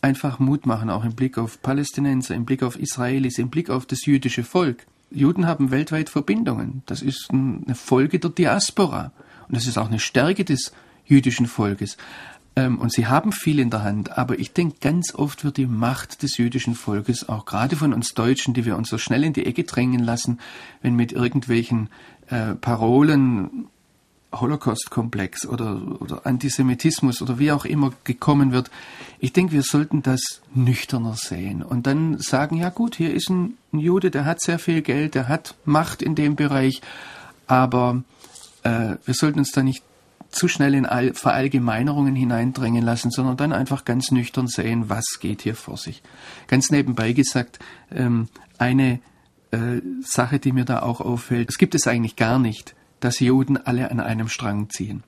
einfach 0.02 0.38
Mut 0.38 0.66
machen, 0.66 0.90
auch 0.90 1.04
im 1.04 1.14
Blick 1.14 1.38
auf 1.38 1.62
Palästinenser, 1.62 2.34
im 2.34 2.44
Blick 2.44 2.62
auf 2.62 2.78
Israelis, 2.78 3.38
im 3.38 3.48
Blick 3.48 3.70
auf 3.70 3.86
das 3.86 4.04
jüdische 4.04 4.44
Volk. 4.44 4.86
Juden 5.10 5.46
haben 5.46 5.70
weltweit 5.70 6.10
Verbindungen. 6.10 6.82
Das 6.84 7.00
ist 7.00 7.30
eine 7.30 7.74
Folge 7.74 8.18
der 8.18 8.30
Diaspora. 8.30 9.12
Und 9.48 9.56
das 9.56 9.66
ist 9.66 9.78
auch 9.78 9.86
eine 9.86 10.00
Stärke 10.00 10.44
des 10.44 10.72
jüdischen 11.06 11.46
Volkes. 11.46 11.96
Ähm, 12.56 12.78
und 12.78 12.92
sie 12.92 13.06
haben 13.06 13.32
viel 13.32 13.58
in 13.58 13.70
der 13.70 13.84
Hand. 13.84 14.16
Aber 14.18 14.38
ich 14.38 14.52
denke, 14.52 14.76
ganz 14.80 15.14
oft 15.14 15.44
wird 15.44 15.58
die 15.58 15.66
Macht 15.66 16.22
des 16.22 16.38
jüdischen 16.38 16.74
Volkes, 16.74 17.28
auch 17.28 17.44
gerade 17.44 17.76
von 17.76 17.92
uns 17.92 18.14
Deutschen, 18.14 18.54
die 18.54 18.64
wir 18.64 18.76
uns 18.76 18.88
so 18.88 18.98
schnell 18.98 19.22
in 19.22 19.34
die 19.34 19.46
Ecke 19.46 19.64
drängen 19.64 20.02
lassen, 20.02 20.40
wenn 20.82 20.96
mit 20.96 21.12
irgendwelchen 21.12 21.90
äh, 22.28 22.54
Parolen 22.54 23.68
Holocaust-Komplex 24.32 25.46
oder, 25.46 25.80
oder 26.00 26.26
Antisemitismus 26.26 27.22
oder 27.22 27.38
wie 27.38 27.52
auch 27.52 27.64
immer 27.64 27.92
gekommen 28.04 28.52
wird. 28.52 28.70
Ich 29.18 29.32
denke, 29.32 29.52
wir 29.52 29.62
sollten 29.62 30.02
das 30.02 30.42
nüchterner 30.54 31.14
sehen 31.14 31.62
und 31.62 31.86
dann 31.86 32.18
sagen, 32.18 32.56
ja 32.56 32.70
gut, 32.70 32.96
hier 32.96 33.14
ist 33.14 33.30
ein, 33.30 33.56
ein 33.72 33.78
Jude, 33.78 34.10
der 34.10 34.24
hat 34.24 34.40
sehr 34.40 34.58
viel 34.58 34.82
Geld, 34.82 35.14
der 35.14 35.28
hat 35.28 35.54
Macht 35.64 36.02
in 36.02 36.14
dem 36.14 36.36
Bereich, 36.36 36.80
aber 37.46 38.02
äh, 38.62 38.96
wir 39.04 39.14
sollten 39.14 39.38
uns 39.38 39.52
da 39.52 39.62
nicht 39.62 39.82
zu 40.30 40.48
schnell 40.48 40.74
in 40.74 40.86
All 40.86 41.14
Verallgemeinerungen 41.14 42.14
hineindrängen 42.14 42.84
lassen, 42.84 43.10
sondern 43.10 43.36
dann 43.36 43.52
einfach 43.52 43.84
ganz 43.84 44.10
nüchtern 44.10 44.48
sehen, 44.48 44.88
was 44.88 45.04
geht 45.20 45.42
hier 45.42 45.54
vor 45.54 45.76
sich. 45.76 46.02
Ganz 46.46 46.70
nebenbei 46.70 47.12
gesagt, 47.12 47.58
ähm, 47.90 48.28
eine 48.58 49.00
äh, 49.50 49.80
Sache, 50.02 50.38
die 50.38 50.52
mir 50.52 50.64
da 50.64 50.80
auch 50.82 51.00
auffällt, 51.00 51.48
es 51.50 51.58
gibt 51.58 51.74
es 51.74 51.86
eigentlich 51.86 52.16
gar 52.16 52.38
nicht 52.38 52.74
dass 53.00 53.20
Juden 53.20 53.56
alle 53.56 53.90
an 53.90 54.00
einem 54.00 54.28
Strang 54.28 54.70
ziehen. 54.70 55.02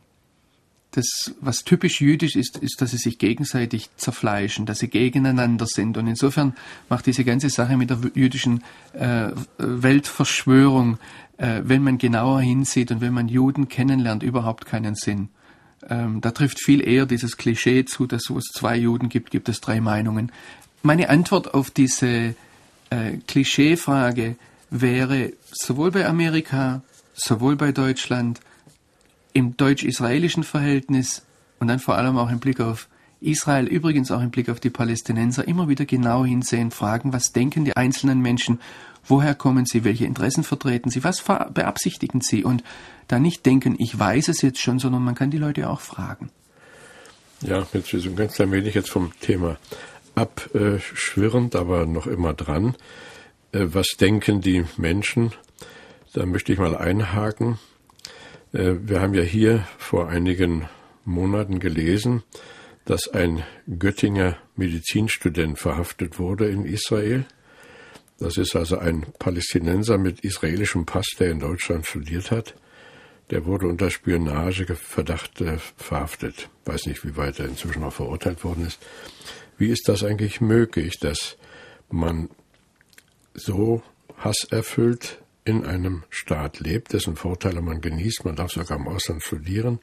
Das, 0.92 1.34
was 1.40 1.64
typisch 1.64 2.00
jüdisch 2.00 2.34
ist, 2.34 2.56
ist, 2.56 2.80
dass 2.80 2.92
sie 2.92 2.96
sich 2.96 3.18
gegenseitig 3.18 3.90
zerfleischen, 3.96 4.64
dass 4.64 4.78
sie 4.78 4.88
gegeneinander 4.88 5.66
sind. 5.66 5.98
Und 5.98 6.06
insofern 6.06 6.54
macht 6.88 7.06
diese 7.06 7.24
ganze 7.24 7.50
Sache 7.50 7.76
mit 7.76 7.90
der 7.90 7.98
jüdischen 8.14 8.64
äh, 8.94 9.28
Weltverschwörung, 9.58 10.98
äh, 11.36 11.60
wenn 11.64 11.82
man 11.82 11.98
genauer 11.98 12.40
hinsieht 12.40 12.90
und 12.90 13.00
wenn 13.02 13.12
man 13.12 13.28
Juden 13.28 13.68
kennenlernt, 13.68 14.22
überhaupt 14.22 14.64
keinen 14.64 14.94
Sinn. 14.94 15.28
Ähm, 15.88 16.20
da 16.20 16.30
trifft 16.30 16.60
viel 16.60 16.86
eher 16.86 17.06
dieses 17.06 17.36
Klischee 17.36 17.84
zu, 17.84 18.06
dass 18.06 18.30
wo 18.30 18.38
es 18.38 18.46
zwei 18.46 18.76
Juden 18.76 19.08
gibt, 19.08 19.30
gibt 19.30 19.48
es 19.48 19.60
drei 19.60 19.80
Meinungen. 19.80 20.32
Meine 20.82 21.10
Antwort 21.10 21.54
auf 21.54 21.70
diese 21.70 22.34
äh, 22.90 23.16
Klischeefrage 23.26 24.36
wäre 24.70 25.32
sowohl 25.52 25.90
bei 25.90 26.06
Amerika 26.06 26.82
sowohl 27.14 27.56
bei 27.56 27.72
Deutschland, 27.72 28.40
im 29.32 29.56
deutsch-israelischen 29.56 30.44
Verhältnis 30.44 31.22
und 31.60 31.68
dann 31.68 31.78
vor 31.78 31.96
allem 31.96 32.16
auch 32.16 32.30
im 32.30 32.40
Blick 32.40 32.60
auf 32.60 32.88
Israel, 33.20 33.66
übrigens 33.66 34.10
auch 34.10 34.20
im 34.20 34.30
Blick 34.30 34.48
auf 34.48 34.60
die 34.60 34.70
Palästinenser, 34.70 35.46
immer 35.48 35.68
wieder 35.68 35.84
genau 35.84 36.24
hinsehen, 36.24 36.70
fragen, 36.70 37.12
was 37.12 37.32
denken 37.32 37.64
die 37.64 37.76
einzelnen 37.76 38.20
Menschen, 38.20 38.60
woher 39.04 39.34
kommen 39.34 39.66
sie, 39.66 39.84
welche 39.84 40.04
Interessen 40.04 40.44
vertreten 40.44 40.90
sie, 40.90 41.02
was 41.02 41.22
beabsichtigen 41.22 42.20
sie 42.20 42.44
und 42.44 42.62
da 43.08 43.18
nicht 43.18 43.44
denken, 43.44 43.74
ich 43.78 43.98
weiß 43.98 44.28
es 44.28 44.42
jetzt 44.42 44.60
schon, 44.60 44.78
sondern 44.78 45.02
man 45.02 45.14
kann 45.14 45.30
die 45.30 45.38
Leute 45.38 45.68
auch 45.68 45.80
fragen. 45.80 46.30
Ja, 47.40 47.66
jetzt 47.72 47.92
ist 47.92 48.06
ein 48.06 48.16
ganz 48.16 48.34
klein 48.34 48.52
wenig 48.52 48.74
jetzt 48.74 48.90
vom 48.90 49.12
Thema 49.20 49.58
abschwirrend, 50.14 51.56
aber 51.56 51.86
noch 51.86 52.06
immer 52.06 52.34
dran. 52.34 52.76
Äh, 53.52 53.66
was 53.72 53.96
denken 53.98 54.40
die 54.40 54.64
Menschen 54.76 55.32
da 56.12 56.26
möchte 56.26 56.52
ich 56.52 56.58
mal 56.58 56.76
einhaken. 56.76 57.58
Äh, 58.52 58.74
wir 58.82 59.00
haben 59.00 59.14
ja 59.14 59.22
hier 59.22 59.66
vor 59.78 60.08
einigen 60.08 60.68
Monaten 61.04 61.58
gelesen, 61.58 62.22
dass 62.84 63.08
ein 63.08 63.42
Göttinger 63.78 64.38
Medizinstudent 64.56 65.58
verhaftet 65.58 66.18
wurde 66.18 66.48
in 66.48 66.64
Israel. 66.64 67.26
Das 68.18 68.36
ist 68.36 68.56
also 68.56 68.78
ein 68.78 69.06
Palästinenser 69.18 69.98
mit 69.98 70.20
israelischem 70.20 70.86
Pass, 70.86 71.06
der 71.18 71.30
in 71.30 71.40
Deutschland 71.40 71.86
studiert 71.86 72.30
hat. 72.30 72.54
Der 73.30 73.44
wurde 73.44 73.68
unter 73.68 73.90
Spionageverdacht 73.90 75.40
äh, 75.42 75.58
verhaftet. 75.76 76.48
Weiß 76.64 76.86
nicht, 76.86 77.04
wie 77.04 77.16
weit 77.16 77.38
er 77.38 77.46
inzwischen 77.46 77.84
auch 77.84 77.92
verurteilt 77.92 78.42
worden 78.42 78.66
ist. 78.66 78.80
Wie 79.58 79.68
ist 79.68 79.88
das 79.88 80.02
eigentlich 80.02 80.40
möglich, 80.40 80.98
dass 80.98 81.36
man 81.90 82.30
so 83.34 83.82
hasserfüllt 84.16 85.20
in 85.48 85.64
einem 85.64 86.04
Staat 86.10 86.60
lebt, 86.60 86.92
dessen 86.92 87.16
Vorteile 87.16 87.62
man 87.62 87.80
genießt, 87.80 88.24
man 88.24 88.36
darf 88.36 88.52
sogar 88.52 88.78
im 88.78 88.86
Ausland 88.86 89.22
studieren 89.22 89.80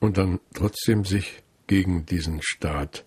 und 0.00 0.18
dann 0.18 0.40
trotzdem 0.52 1.04
sich 1.04 1.42
gegen 1.66 2.04
diesen 2.06 2.42
Staat 2.42 3.04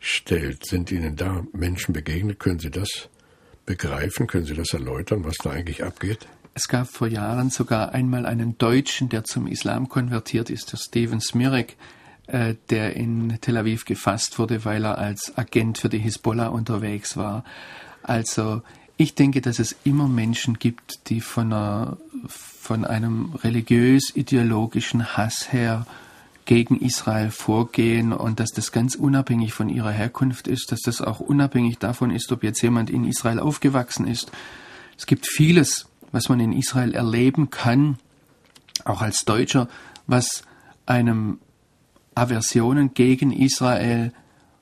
stellt. 0.00 0.66
Sind 0.66 0.90
Ihnen 0.90 1.16
da 1.16 1.44
Menschen 1.52 1.92
begegnet? 1.92 2.40
Können 2.40 2.58
Sie 2.58 2.70
das 2.70 3.08
begreifen? 3.66 4.26
Können 4.26 4.46
Sie 4.46 4.54
das 4.54 4.72
erläutern, 4.72 5.24
was 5.24 5.36
da 5.36 5.50
eigentlich 5.50 5.84
abgeht? 5.84 6.26
Es 6.54 6.68
gab 6.68 6.88
vor 6.88 7.08
Jahren 7.08 7.50
sogar 7.50 7.92
einmal 7.92 8.26
einen 8.26 8.56
Deutschen, 8.58 9.08
der 9.08 9.24
zum 9.24 9.46
Islam 9.46 9.88
konvertiert 9.88 10.50
ist, 10.50 10.72
der 10.72 10.78
Steven 10.78 11.20
Smirek, 11.20 11.76
äh, 12.28 12.54
der 12.70 12.96
in 12.96 13.38
Tel 13.40 13.56
Aviv 13.56 13.84
gefasst 13.84 14.38
wurde, 14.38 14.64
weil 14.64 14.84
er 14.84 14.96
als 14.96 15.36
Agent 15.36 15.78
für 15.78 15.88
die 15.88 15.98
Hisbollah 15.98 16.48
unterwegs 16.48 17.16
war. 17.16 17.44
Also 18.02 18.62
ich 18.96 19.14
denke, 19.14 19.40
dass 19.40 19.58
es 19.58 19.74
immer 19.84 20.08
Menschen 20.08 20.58
gibt, 20.58 21.08
die 21.10 21.20
von, 21.20 21.52
einer, 21.52 21.96
von 22.28 22.84
einem 22.84 23.34
religiös-ideologischen 23.42 25.16
Hass 25.16 25.52
her 25.52 25.86
gegen 26.44 26.78
Israel 26.80 27.30
vorgehen 27.30 28.12
und 28.12 28.38
dass 28.38 28.50
das 28.50 28.70
ganz 28.70 28.94
unabhängig 28.94 29.52
von 29.52 29.68
ihrer 29.68 29.90
Herkunft 29.90 30.46
ist, 30.46 30.70
dass 30.70 30.80
das 30.80 31.00
auch 31.00 31.20
unabhängig 31.20 31.78
davon 31.78 32.10
ist, 32.10 32.30
ob 32.32 32.44
jetzt 32.44 32.62
jemand 32.62 32.90
in 32.90 33.04
Israel 33.04 33.40
aufgewachsen 33.40 34.06
ist. 34.06 34.30
Es 34.98 35.06
gibt 35.06 35.26
vieles, 35.26 35.86
was 36.12 36.28
man 36.28 36.40
in 36.40 36.52
Israel 36.52 36.94
erleben 36.94 37.50
kann, 37.50 37.98
auch 38.84 39.00
als 39.00 39.24
Deutscher, 39.24 39.68
was 40.06 40.44
einem 40.86 41.38
Aversionen 42.14 42.94
gegen 42.94 43.32
Israel 43.32 44.12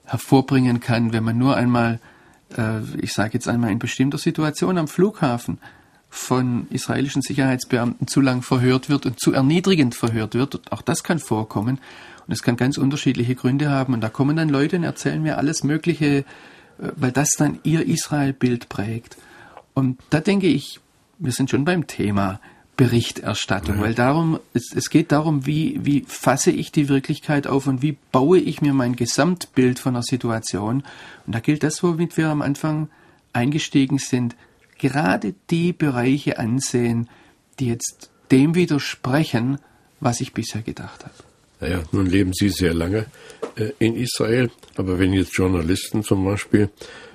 hervorbringen 0.05 0.81
kann, 0.81 1.13
wenn 1.13 1.25
man 1.25 1.37
nur 1.37 1.57
einmal 1.57 2.01
ich 3.01 3.13
sage 3.13 3.35
jetzt 3.35 3.49
einmal 3.49 3.71
in 3.71 3.79
bestimmter 3.79 4.19
Situation 4.19 4.79
am 4.79 4.89
Flughafen 4.89 5.59
von 6.15 6.67
israelischen 6.69 7.23
Sicherheitsbeamten 7.23 8.07
zu 8.07 8.21
lang 8.21 8.43
verhört 8.43 8.91
wird 8.91 9.07
und 9.07 9.19
zu 9.19 9.33
erniedrigend 9.33 9.95
verhört 9.95 10.35
wird. 10.35 10.61
Auch 10.71 10.83
das 10.83 11.03
kann 11.05 11.19
vorkommen. 11.19 11.81
Und 12.27 12.33
es 12.33 12.43
kann 12.43 12.57
ganz 12.57 12.77
unterschiedliche 12.77 13.35
Gründe 13.35 13.71
haben. 13.71 13.95
Und 13.95 14.03
da 14.03 14.11
kommen 14.11 14.37
dann 14.37 14.51
Leute 14.51 14.77
und 14.77 14.85
erzählen 14.85 15.23
mir 15.23 15.39
alles 15.39 15.65
Mögliche, 15.65 16.19
äh, 16.19 16.25
weil 16.97 17.13
das 17.13 17.31
dann 17.39 17.61
ihr 17.63 17.87
Israel-Bild 17.87 18.69
prägt. 18.69 19.17
Und 19.73 20.01
da 20.11 20.21
denke 20.21 20.49
ich, 20.49 20.81
wir 21.19 21.33
sind 21.33 21.49
schon 21.49 21.65
beim 21.65 21.87
Thema. 21.87 22.41
Berichterstattung, 22.77 23.77
ja. 23.77 23.83
weil 23.83 23.95
darum, 23.95 24.41
es, 24.55 24.73
es 24.75 24.89
geht 24.89 25.13
darum, 25.13 25.47
wie, 25.47 25.79
wie 25.83 26.05
fasse 26.07 26.51
ich 26.51 26.73
die 26.73 26.89
Wirklichkeit 26.89 27.47
auf 27.47 27.67
und 27.67 27.83
wie 27.83 27.97
baue 28.13 28.39
ich 28.39 28.63
mir 28.63 28.73
mein 28.73 28.97
Gesamtbild 28.97 29.79
von 29.79 29.95
einer 29.95 30.03
Situation. 30.03 30.83
Und 31.27 31.35
da 31.35 31.41
gilt 31.41 31.63
das, 31.63 31.83
womit 31.83 32.17
wir 32.17 32.29
am 32.29 32.43
Anfang 32.43 32.89
eingestiegen 33.33 33.99
sind. 33.99 34.37
gerade 34.79 35.35
die 35.49 35.73
Bereiche 35.73 36.39
ansehen, 36.39 37.09
die 37.61 37.69
jetzt 37.69 38.11
dem 38.33 38.55
widersprechen, 38.55 39.59
was 40.01 40.21
ich 40.21 40.33
bisher 40.33 40.63
gedacht 40.63 41.05
habe. 41.05 41.15
Naja, 41.61 41.85
nun 41.93 42.07
leben 42.07 42.33
Sie 42.35 42.49
sehr 42.49 42.75
lange 42.75 43.07
äh, 43.55 43.71
in 43.79 43.95
Israel, 43.95 44.51
aber 44.75 44.99
wenn 44.99 45.13
jetzt 45.13 45.37
Journalisten 45.37 46.03
zum 46.03 46.25
Beispiel 46.25 46.71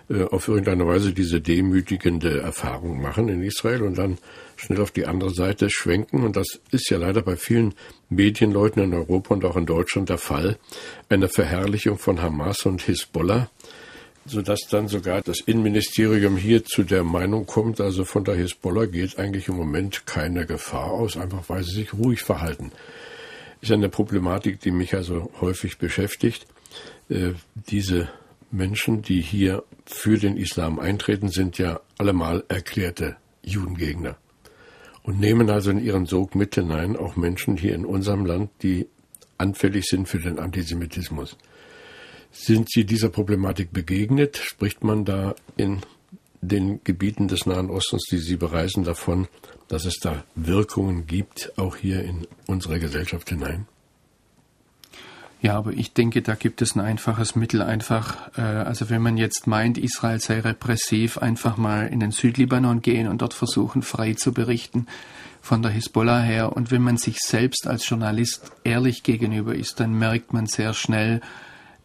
äh, 0.10 0.24
auf 0.24 0.48
irgendeine 0.48 0.88
Weise 0.88 1.12
diese 1.12 1.42
demütigende 1.42 2.40
Erfahrung 2.40 3.02
machen 3.02 3.28
in 3.28 3.44
Israel 3.44 3.82
und 3.82 3.98
dann 3.98 4.18
schnell 4.58 4.82
auf 4.82 4.92
die 4.92 5.06
andere 5.06 5.30
Seite 5.30 5.70
schwenken, 5.70 6.24
und 6.24 6.36
das 6.36 6.60
ist 6.72 6.90
ja 6.90 6.98
leider 6.98 7.22
bei 7.22 7.38
vielen 7.38 7.74
Medienleuten 8.10 8.84
in 8.84 8.94
Europa 8.94 9.36
und 9.36 9.46
auch 9.46 9.56
in 9.56 9.66
Deutschland 9.66 10.10
der 10.10 10.18
Fall, 10.18 10.58
eine 11.10 11.30
Verherrlichung 11.30 11.98
von 11.98 12.22
Hamas 12.22 12.66
und 12.66 12.82
Hisbollah, 12.82 13.50
sodass 14.26 14.62
dann 14.70 14.88
sogar 14.88 15.22
das 15.22 15.40
Innenministerium 15.40 16.38
hier 16.38 16.66
zu 16.66 16.84
der 16.84 17.04
Meinung 17.04 17.46
kommt, 17.46 17.80
also 17.80 18.04
von 18.04 18.26
der 18.26 18.36
Hisbollah 18.36 18.86
geht 18.86 19.18
eigentlich 19.20 19.48
im 19.48 19.56
Moment 19.56 20.06
keine 20.06 20.46
Gefahr 20.46 20.92
aus, 20.92 21.18
einfach 21.18 21.48
weil 21.48 21.64
sie 21.64 21.76
sich 21.76 21.94
ruhig 21.94 22.22
verhalten. 22.22 22.72
Ist 23.62 23.72
eine 23.72 23.90
Problematik, 23.90 24.60
die 24.60 24.72
mich 24.72 24.94
also 24.94 25.32
häufig 25.40 25.78
beschäftigt. 25.78 26.46
Äh, 27.10 27.32
diese 27.56 28.10
Menschen, 28.52 29.02
die 29.02 29.22
hier 29.22 29.64
für 29.86 30.18
den 30.18 30.38
Islam 30.38 30.80
eintreten, 30.80 31.30
sind 31.30 31.58
ja 31.58 31.80
allemal 31.98 32.44
erklärte 32.50 33.16
Judengegner 33.42 34.18
und 35.08 35.22
nehmen 35.22 35.50
also 35.50 35.72
in 35.72 35.84
ihren 35.84 36.06
Sog 36.06 36.36
mit 36.36 36.56
hinein 36.56 36.98
auch 36.98 37.16
Menschen 37.16 37.56
hier 37.56 37.74
in 37.74 37.86
unserem 37.86 38.26
Land, 38.26 38.52
die 38.62 38.88
anfällig 39.38 39.86
sind 39.86 40.10
für 40.10 40.20
den 40.20 40.38
Antisemitismus. 40.38 41.38
Sind 42.30 42.70
Sie 42.70 42.86
dieser 42.86 43.08
Problematik 43.08 43.72
begegnet? 43.72 44.36
Spricht 44.36 44.84
man 44.84 45.06
da 45.06 45.34
in 45.56 45.80
den 46.42 46.84
Gebieten 46.84 47.30
des 47.30 47.46
Nahen 47.46 47.70
Ostens, 47.70 48.04
die 48.12 48.18
Sie 48.18 48.36
bereisen, 48.36 48.84
davon, 48.84 49.30
dass 49.70 49.86
es 49.86 49.98
da 50.02 50.26
Wirkungen 50.36 51.08
gibt, 51.08 51.54
auch 51.58 51.78
hier 51.78 52.04
in 52.04 52.28
unsere 52.46 52.78
Gesellschaft 52.78 53.30
hinein? 53.30 53.66
Ja, 55.40 55.56
aber 55.56 55.72
ich 55.74 55.94
denke, 55.94 56.24
da 56.24 56.34
gibt 56.34 56.62
es 56.64 56.76
ein 56.76 56.82
einfaches 56.82 57.36
Mittel. 57.36 57.62
Einfach, 57.62 58.36
äh, 58.38 58.42
also 58.42 58.90
wenn 58.90 59.04
man 59.04 59.18
jetzt 59.18 59.46
meint, 59.46 59.78
Israel 59.78 60.20
sei 60.20 60.40
repressiv, 60.40 61.20
einfach 61.20 61.58
mal 61.58 61.88
in 61.88 62.00
den 62.00 62.12
Südlibanon 62.12 62.82
gehen 62.82 63.08
und 63.08 63.22
dort 63.22 63.36
versuchen, 63.36 63.84
frei 63.84 64.14
zu 64.14 64.34
berichten 64.34 64.88
von 65.42 65.62
der 65.62 65.72
Hisbollah 65.72 66.22
her. 66.22 66.54
Und 66.56 66.72
wenn 66.72 66.82
man 66.82 66.98
sich 66.98 67.20
selbst 67.20 67.68
als 67.68 67.88
Journalist 67.88 68.52
ehrlich 68.64 69.04
gegenüber 69.04 69.54
ist, 69.54 69.80
dann 69.80 69.94
merkt 69.94 70.34
man 70.34 70.48
sehr 70.48 70.74
schnell, 70.74 71.22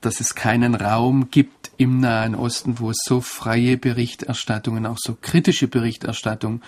dass 0.01 0.21
es 0.21 0.35
keinen 0.35 0.75
Raum 0.75 1.31
gibt 1.31 1.71
im 1.77 2.01
Nahen 2.01 2.35
Osten, 2.35 2.81
wo 2.81 2.91
so 2.93 3.21
freie 3.21 3.77
Berichterstattung 3.77 4.79
und 4.79 4.87
auch 4.87 4.99
so 4.99 5.17
kritische 5.21 5.69
Berichterstattung 5.69 6.63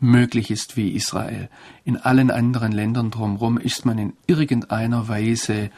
möglich 0.00 0.50
ist 0.50 0.76
wie 0.76 0.92
Israel. 0.92 1.48
In 1.84 1.96
allen 1.96 2.30
anderen 2.30 2.72
Ländern 2.72 3.10
drumherum 3.10 3.58
ist 3.58 3.84
man 3.84 3.98
in 3.98 4.12
irgendeiner 4.26 5.08
Weise 5.08 5.70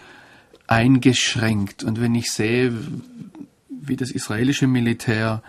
eingeschränkt. 0.71 1.83
Und 1.83 2.01
wenn 2.01 2.15
ich 2.15 2.31
sehe, 2.31 2.73
wie 3.69 3.97
das 3.97 4.13
israelische 4.13 4.69
Militär 4.69 5.43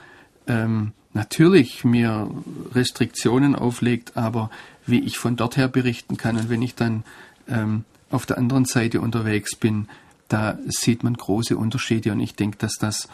ähm, 0.48 0.94
natürlich 1.14 1.84
mir 1.84 2.30
Restriktionen 2.74 3.56
auflegt, 3.56 4.18
aber 4.18 4.50
wie 4.88 5.00
ich 5.00 5.20
von 5.20 5.36
dort 5.36 5.58
her 5.58 5.68
berichten 5.68 6.18
kann 6.18 6.38
und 6.38 6.50
wenn 6.50 6.64
ich 6.64 6.74
dann 6.74 7.04
ähm, 7.48 7.86
auf 8.10 8.26
der 8.26 8.40
anderen 8.40 8.66
Seite 8.66 9.00
unterwegs 9.00 9.56
bin, 9.56 9.88
da 10.28 10.58
sieht 10.66 11.04
man 11.04 11.14
große 11.14 11.56
Unterschiede 11.56 12.12
und 12.12 12.20
ich 12.20 12.34
denke, 12.34 12.58
dass 12.58 12.78
das 12.80 13.08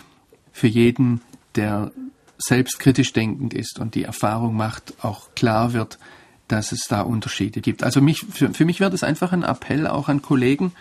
für 0.53 0.67
jeden, 0.67 1.19
der 1.55 1.91
selbstkritisch 2.37 3.11
denkend 3.11 3.53
ist 3.53 3.79
und 3.79 3.95
die 3.95 4.03
Erfahrung 4.03 4.55
macht, 4.55 4.93
auch 5.03 5.35
klar 5.35 5.73
wird, 5.73 5.99
dass 6.47 6.71
es 6.71 6.83
da 6.87 7.01
Unterschiede 7.01 7.59
gibt. 7.59 7.83
Also 7.83 7.99
mich, 7.99 8.25
für, 8.31 8.53
für 8.53 8.63
mich 8.63 8.79
wäre 8.79 8.91
das 8.91 9.03
einfach 9.03 9.33
ein 9.33 9.43
Appell 9.43 9.87
auch 9.87 10.07
an 10.07 10.21
Kollegen, 10.21 10.71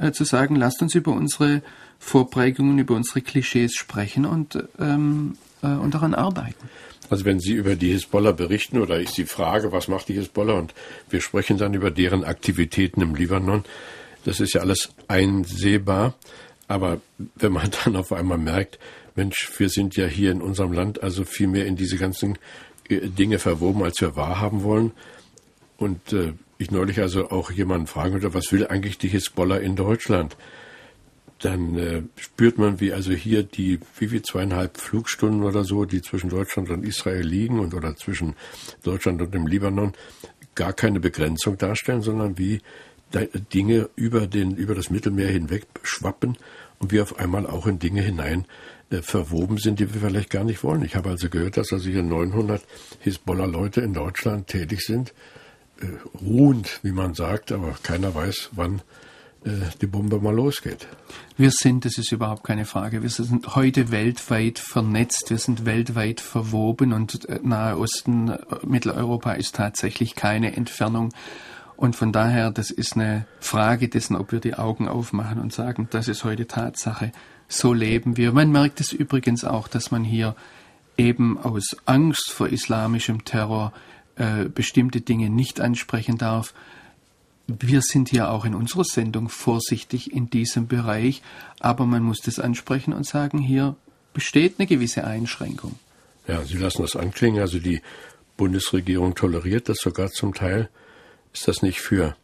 äh, 0.00 0.12
zu 0.12 0.24
sagen, 0.24 0.56
lasst 0.56 0.82
uns 0.82 0.94
über 0.94 1.12
unsere 1.12 1.62
Vorprägungen, 1.98 2.78
über 2.78 2.94
unsere 2.94 3.20
Klischees 3.20 3.74
sprechen 3.74 4.24
und, 4.24 4.58
ähm, 4.78 5.36
äh, 5.62 5.66
und 5.66 5.94
daran 5.94 6.14
arbeiten. 6.14 6.68
Also 7.10 7.24
wenn 7.24 7.40
Sie 7.40 7.52
über 7.52 7.76
die 7.76 7.92
Hisbollah 7.92 8.32
berichten 8.32 8.80
oder 8.80 9.00
ich 9.00 9.10
Sie 9.10 9.24
frage, 9.24 9.72
was 9.72 9.88
macht 9.88 10.08
die 10.08 10.14
Hisbollah 10.14 10.54
und 10.54 10.74
wir 11.10 11.20
sprechen 11.20 11.58
dann 11.58 11.74
über 11.74 11.90
deren 11.90 12.24
Aktivitäten 12.24 13.02
im 13.02 13.14
Libanon, 13.14 13.64
das 14.24 14.40
ist 14.40 14.54
ja 14.54 14.60
alles 14.60 14.90
einsehbar. 15.08 16.14
Aber 16.68 17.00
wenn 17.34 17.52
man 17.52 17.70
dann 17.84 17.96
auf 17.96 18.12
einmal 18.12 18.38
merkt, 18.38 18.78
Mensch, 19.16 19.50
wir 19.58 19.68
sind 19.68 19.96
ja 19.96 20.06
hier 20.06 20.30
in 20.30 20.40
unserem 20.40 20.72
Land 20.72 21.02
also 21.02 21.24
viel 21.24 21.48
mehr 21.48 21.66
in 21.66 21.76
diese 21.76 21.96
ganzen 21.96 22.38
äh, 22.88 23.08
Dinge 23.08 23.38
verwoben, 23.38 23.82
als 23.82 24.00
wir 24.00 24.16
wahrhaben 24.16 24.62
wollen. 24.62 24.92
Und 25.76 26.12
äh, 26.12 26.32
ich 26.60 26.70
neulich 26.70 27.00
also 27.00 27.30
auch 27.30 27.50
jemanden 27.50 27.86
fragen 27.86 28.12
würde, 28.12 28.34
was 28.34 28.52
will 28.52 28.66
eigentlich 28.66 28.98
die 28.98 29.08
Hisbollah 29.08 29.56
in 29.56 29.76
Deutschland? 29.76 30.36
Dann 31.38 31.78
äh, 31.78 32.02
spürt 32.16 32.58
man, 32.58 32.80
wie 32.80 32.92
also 32.92 33.12
hier 33.12 33.42
die, 33.42 33.80
wie 33.98 34.08
viel, 34.08 34.20
zweieinhalb 34.20 34.76
Flugstunden 34.76 35.42
oder 35.42 35.64
so, 35.64 35.86
die 35.86 36.02
zwischen 36.02 36.28
Deutschland 36.28 36.68
und 36.68 36.84
Israel 36.84 37.26
liegen 37.26 37.60
und 37.60 37.72
oder 37.72 37.96
zwischen 37.96 38.34
Deutschland 38.82 39.22
und 39.22 39.32
dem 39.32 39.46
Libanon, 39.46 39.94
gar 40.54 40.74
keine 40.74 41.00
Begrenzung 41.00 41.56
darstellen, 41.56 42.02
sondern 42.02 42.36
wie 42.36 42.60
Dinge 43.54 43.88
über 43.96 44.26
den, 44.26 44.54
über 44.54 44.74
das 44.74 44.90
Mittelmeer 44.90 45.28
hinweg 45.28 45.64
schwappen 45.82 46.36
und 46.78 46.92
wir 46.92 47.02
auf 47.02 47.18
einmal 47.18 47.46
auch 47.46 47.66
in 47.66 47.78
Dinge 47.78 48.02
hinein 48.02 48.44
äh, 48.90 49.00
verwoben 49.00 49.56
sind, 49.56 49.80
die 49.80 49.94
wir 49.94 50.02
vielleicht 50.02 50.28
gar 50.28 50.44
nicht 50.44 50.62
wollen. 50.62 50.84
Ich 50.84 50.94
habe 50.94 51.08
also 51.08 51.30
gehört, 51.30 51.56
dass 51.56 51.72
also 51.72 51.88
hier 51.88 52.02
900 52.02 52.62
Hisbollah-Leute 52.98 53.80
in 53.80 53.94
Deutschland 53.94 54.48
tätig 54.48 54.82
sind 54.82 55.14
ruhend, 56.20 56.80
wie 56.82 56.92
man 56.92 57.14
sagt, 57.14 57.52
aber 57.52 57.76
keiner 57.82 58.14
weiß, 58.14 58.50
wann 58.52 58.82
äh, 59.44 59.50
die 59.80 59.86
Bombe 59.86 60.20
mal 60.20 60.34
losgeht. 60.34 60.86
Wir 61.36 61.50
sind, 61.50 61.84
das 61.84 61.96
ist 61.96 62.12
überhaupt 62.12 62.44
keine 62.44 62.66
Frage, 62.66 63.02
wir 63.02 63.08
sind 63.08 63.54
heute 63.54 63.90
weltweit 63.90 64.58
vernetzt, 64.58 65.30
wir 65.30 65.38
sind 65.38 65.64
weltweit 65.64 66.20
verwoben 66.20 66.92
und 66.92 67.26
äh, 67.28 67.40
Nahe 67.42 67.78
Osten, 67.78 68.36
Mitteleuropa 68.66 69.32
ist 69.32 69.54
tatsächlich 69.54 70.14
keine 70.14 70.56
Entfernung. 70.56 71.12
Und 71.76 71.96
von 71.96 72.12
daher, 72.12 72.50
das 72.50 72.70
ist 72.70 72.94
eine 72.94 73.26
Frage 73.38 73.88
dessen, 73.88 74.14
ob 74.14 74.32
wir 74.32 74.40
die 74.40 74.54
Augen 74.54 74.86
aufmachen 74.86 75.40
und 75.40 75.54
sagen, 75.54 75.88
das 75.90 76.08
ist 76.08 76.24
heute 76.24 76.46
Tatsache. 76.46 77.10
So 77.48 77.72
leben 77.72 78.18
wir. 78.18 78.32
Man 78.32 78.52
merkt 78.52 78.80
es 78.80 78.92
übrigens 78.92 79.44
auch, 79.44 79.66
dass 79.66 79.90
man 79.90 80.04
hier 80.04 80.36
eben 80.98 81.38
aus 81.38 81.74
Angst 81.86 82.30
vor 82.30 82.50
islamischem 82.50 83.24
Terror 83.24 83.72
äh, 84.20 84.50
bestimmte 84.54 85.00
Dinge 85.00 85.30
nicht 85.30 85.62
ansprechen 85.62 86.18
darf. 86.18 86.52
Wir 87.46 87.80
sind 87.80 88.10
hier 88.10 88.30
auch 88.30 88.44
in 88.44 88.54
unserer 88.54 88.84
Sendung 88.84 89.30
vorsichtig 89.30 90.12
in 90.12 90.28
diesem 90.28 90.68
Bereich, 90.68 91.22
aber 91.58 91.86
man 91.86 92.02
muss 92.02 92.20
das 92.20 92.38
ansprechen 92.38 92.92
und 92.92 93.06
sagen, 93.06 93.38
hier 93.38 93.76
besteht 94.12 94.56
eine 94.58 94.66
gewisse 94.66 95.04
Einschränkung. 95.04 95.78
Ja, 96.28 96.44
Sie 96.44 96.58
lassen 96.58 96.82
das 96.82 96.96
anklingen. 96.96 97.40
Also 97.40 97.60
die 97.60 97.80
Bundesregierung 98.36 99.14
toleriert 99.14 99.70
das 99.70 99.78
sogar 99.78 100.10
zum 100.10 100.34
Teil. 100.34 100.68
Ist 101.32 101.48
das 101.48 101.62
nicht 101.62 101.80
für 101.80 102.14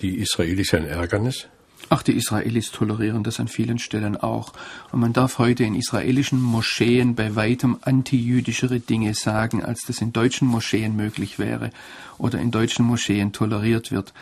die 0.00 0.18
Israelis 0.18 0.74
ein 0.74 0.86
Ärgernis? 0.86 1.46
Ach, 1.88 2.02
die 2.02 2.12
Israelis 2.12 2.70
tolerieren 2.70 3.22
das 3.22 3.38
an 3.38 3.48
vielen 3.48 3.78
Stellen 3.78 4.16
auch. 4.16 4.52
Und 4.92 5.00
man 5.00 5.12
darf 5.12 5.38
heute 5.38 5.64
in 5.64 5.74
israelischen 5.74 6.40
Moscheen 6.40 7.14
bei 7.14 7.36
weitem 7.36 7.78
antijüdischere 7.82 8.80
Dinge 8.80 9.14
sagen, 9.14 9.62
als 9.62 9.82
das 9.86 10.00
in 10.00 10.12
deutschen 10.12 10.48
Moscheen 10.48 10.96
möglich 10.96 11.38
wäre 11.38 11.70
oder 12.18 12.38
in 12.38 12.50
deutschen 12.50 12.86
Moscheen 12.86 13.32
toleriert 13.32 13.90
wird. 13.90 14.14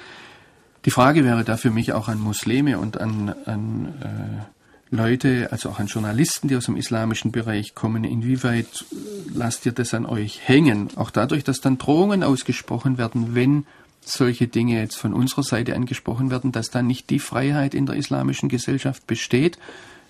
Die 0.84 0.90
Frage 0.90 1.24
wäre 1.24 1.44
da 1.44 1.56
für 1.56 1.70
mich 1.70 1.92
auch 1.92 2.08
an 2.08 2.18
Muslime 2.18 2.78
und 2.78 2.98
an, 3.00 3.34
an 3.44 3.94
äh, 4.00 4.94
Leute, 4.94 5.48
also 5.52 5.68
auch 5.68 5.78
an 5.78 5.86
Journalisten, 5.86 6.48
die 6.48 6.56
aus 6.56 6.64
dem 6.64 6.76
islamischen 6.76 7.30
Bereich 7.30 7.74
kommen, 7.74 8.02
inwieweit 8.04 8.66
äh, 8.90 8.96
lasst 9.32 9.66
ihr 9.66 9.72
das 9.72 9.94
an 9.94 10.06
euch 10.06 10.40
hängen? 10.48 10.88
Auch 10.96 11.10
dadurch, 11.10 11.44
dass 11.44 11.60
dann 11.60 11.78
Drohungen 11.78 12.22
ausgesprochen 12.24 12.98
werden, 12.98 13.34
wenn 13.34 13.66
solche 14.00 14.48
Dinge 14.48 14.80
jetzt 14.80 14.96
von 14.96 15.12
unserer 15.12 15.42
Seite 15.42 15.74
angesprochen 15.74 16.30
werden, 16.30 16.52
dass 16.52 16.70
dann 16.70 16.86
nicht 16.86 17.10
die 17.10 17.18
Freiheit 17.18 17.74
in 17.74 17.86
der 17.86 17.96
islamischen 17.96 18.48
Gesellschaft 18.48 19.06
besteht, 19.06 19.58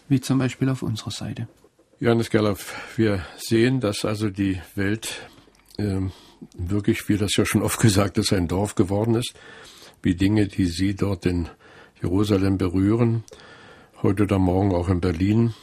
wie 0.09 0.21
zum 0.21 0.39
Beispiel 0.39 0.69
auf 0.69 0.83
unserer 0.83 1.11
Seite. 1.11 1.49
Johannes 1.99 2.31
Gerloff, 2.31 2.75
wir 2.97 3.25
sehen, 3.37 3.81
dass 3.81 4.05
also 4.05 4.31
die 4.31 4.61
Welt 4.75 5.29
äh, 5.77 6.01
wirklich, 6.55 7.09
wie 7.09 7.17
das 7.17 7.37
ja 7.37 7.45
schon 7.45 7.63
oft 7.63 7.79
gesagt 7.81 8.17
ist, 8.19 8.33
ein 8.33 8.49
Dorf 8.49 8.75
geworden 8.75 9.15
ist, 9.15 9.35
wie 10.03 10.15
Dinge, 10.15 10.47
die 10.47 10.67
Sie 10.67 10.95
dort 10.95 11.27
in 11.27 11.49
Jerusalem 12.01 12.57
berühren, 12.57 13.25
heute 14.03 14.23
oder 14.23 14.39
morgen 14.39 14.75
auch 14.75 14.89
in 14.89 15.01
Berlin, 15.01 15.55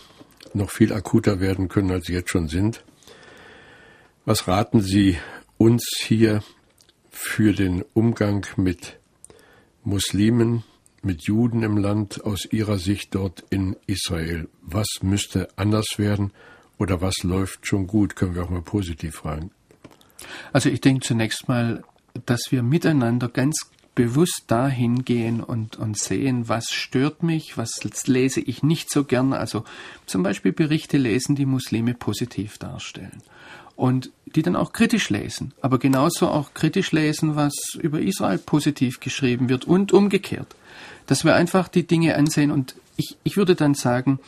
noch 0.54 0.70
viel 0.70 0.94
akuter 0.94 1.40
werden 1.40 1.70
können, 1.70 1.92
als 1.92 2.06
sie 2.06 2.13
jetzt 2.13 2.30
schon 2.30 2.48
sind. 2.48 2.84
Was 4.26 4.48
raten 4.48 4.82
Sie 4.82 5.18
uns 5.58 5.84
hier 6.06 6.44
für 7.20 7.52
den 7.52 7.84
Umgang 7.96 8.46
mit 8.58 9.00
Muslimen, 9.84 10.64
mit 11.02 11.24
Juden 11.24 11.64
im 11.64 11.76
Land 11.76 12.24
aus 12.24 12.46
Ihrer 12.46 12.78
Sicht 12.78 13.16
dort 13.16 13.44
in 13.50 13.76
Israel? 13.88 14.48
Was 14.62 14.88
müsste 15.02 15.50
anders 15.58 15.98
werden 15.98 16.32
oder 16.78 17.02
was 17.02 17.16
läuft 17.24 17.66
schon 17.66 17.88
gut? 17.88 18.16
Können 18.16 18.36
wir 18.36 18.44
auch 18.44 18.52
mal 18.52 18.62
positiv 18.62 19.16
fragen. 19.16 19.50
Also 20.54 20.70
ich 20.70 20.80
denke 20.80 21.06
zunächst 21.06 21.48
mal, 21.48 21.84
dass 22.28 22.52
wir 22.52 22.62
miteinander 22.62 23.30
ganz 23.30 23.72
bewusst 23.96 24.44
dahin 24.48 25.04
gehen 25.04 25.42
und, 25.42 25.76
und 25.76 25.98
sehen, 25.98 26.48
was 26.48 26.72
stört 26.72 27.24
mich, 27.24 27.58
was 27.58 27.82
lese 28.06 28.42
ich 28.42 28.62
nicht 28.62 28.92
so 28.92 29.04
gern. 29.04 29.34
Also 29.34 29.64
zum 30.06 30.22
Beispiel 30.22 30.54
Berichte 30.54 30.98
lesen, 30.98 31.36
die 31.36 31.48
Muslime 31.48 31.96
positiv 31.96 32.60
darstellen. 32.60 33.24
Und 33.76 34.12
die 34.38 34.43
dann 34.43 34.56
auch 34.56 34.71
kritisch 34.71 35.10
lesen, 35.10 35.54
aber 35.62 35.80
genauso 35.80 36.30
auch 36.30 36.54
kritisch 36.54 36.91
lesen, 36.91 37.36
was 37.36 37.54
über 37.82 38.00
Israel 38.00 38.38
positiv 38.38 39.00
geschrieben 39.00 39.50
wird 39.50 39.65
und 39.65 39.91
umgekehrt. 39.91 40.56
Dass 41.08 41.26
wir 41.26 41.36
einfach 41.36 41.67
die 41.67 41.86
Dinge 41.86 42.15
ansehen 42.15 42.52
und 42.52 42.76
ich, 42.95 43.17
ich 43.23 43.36
würde 43.36 43.56
dann 43.56 43.73
sagen, 43.73 44.19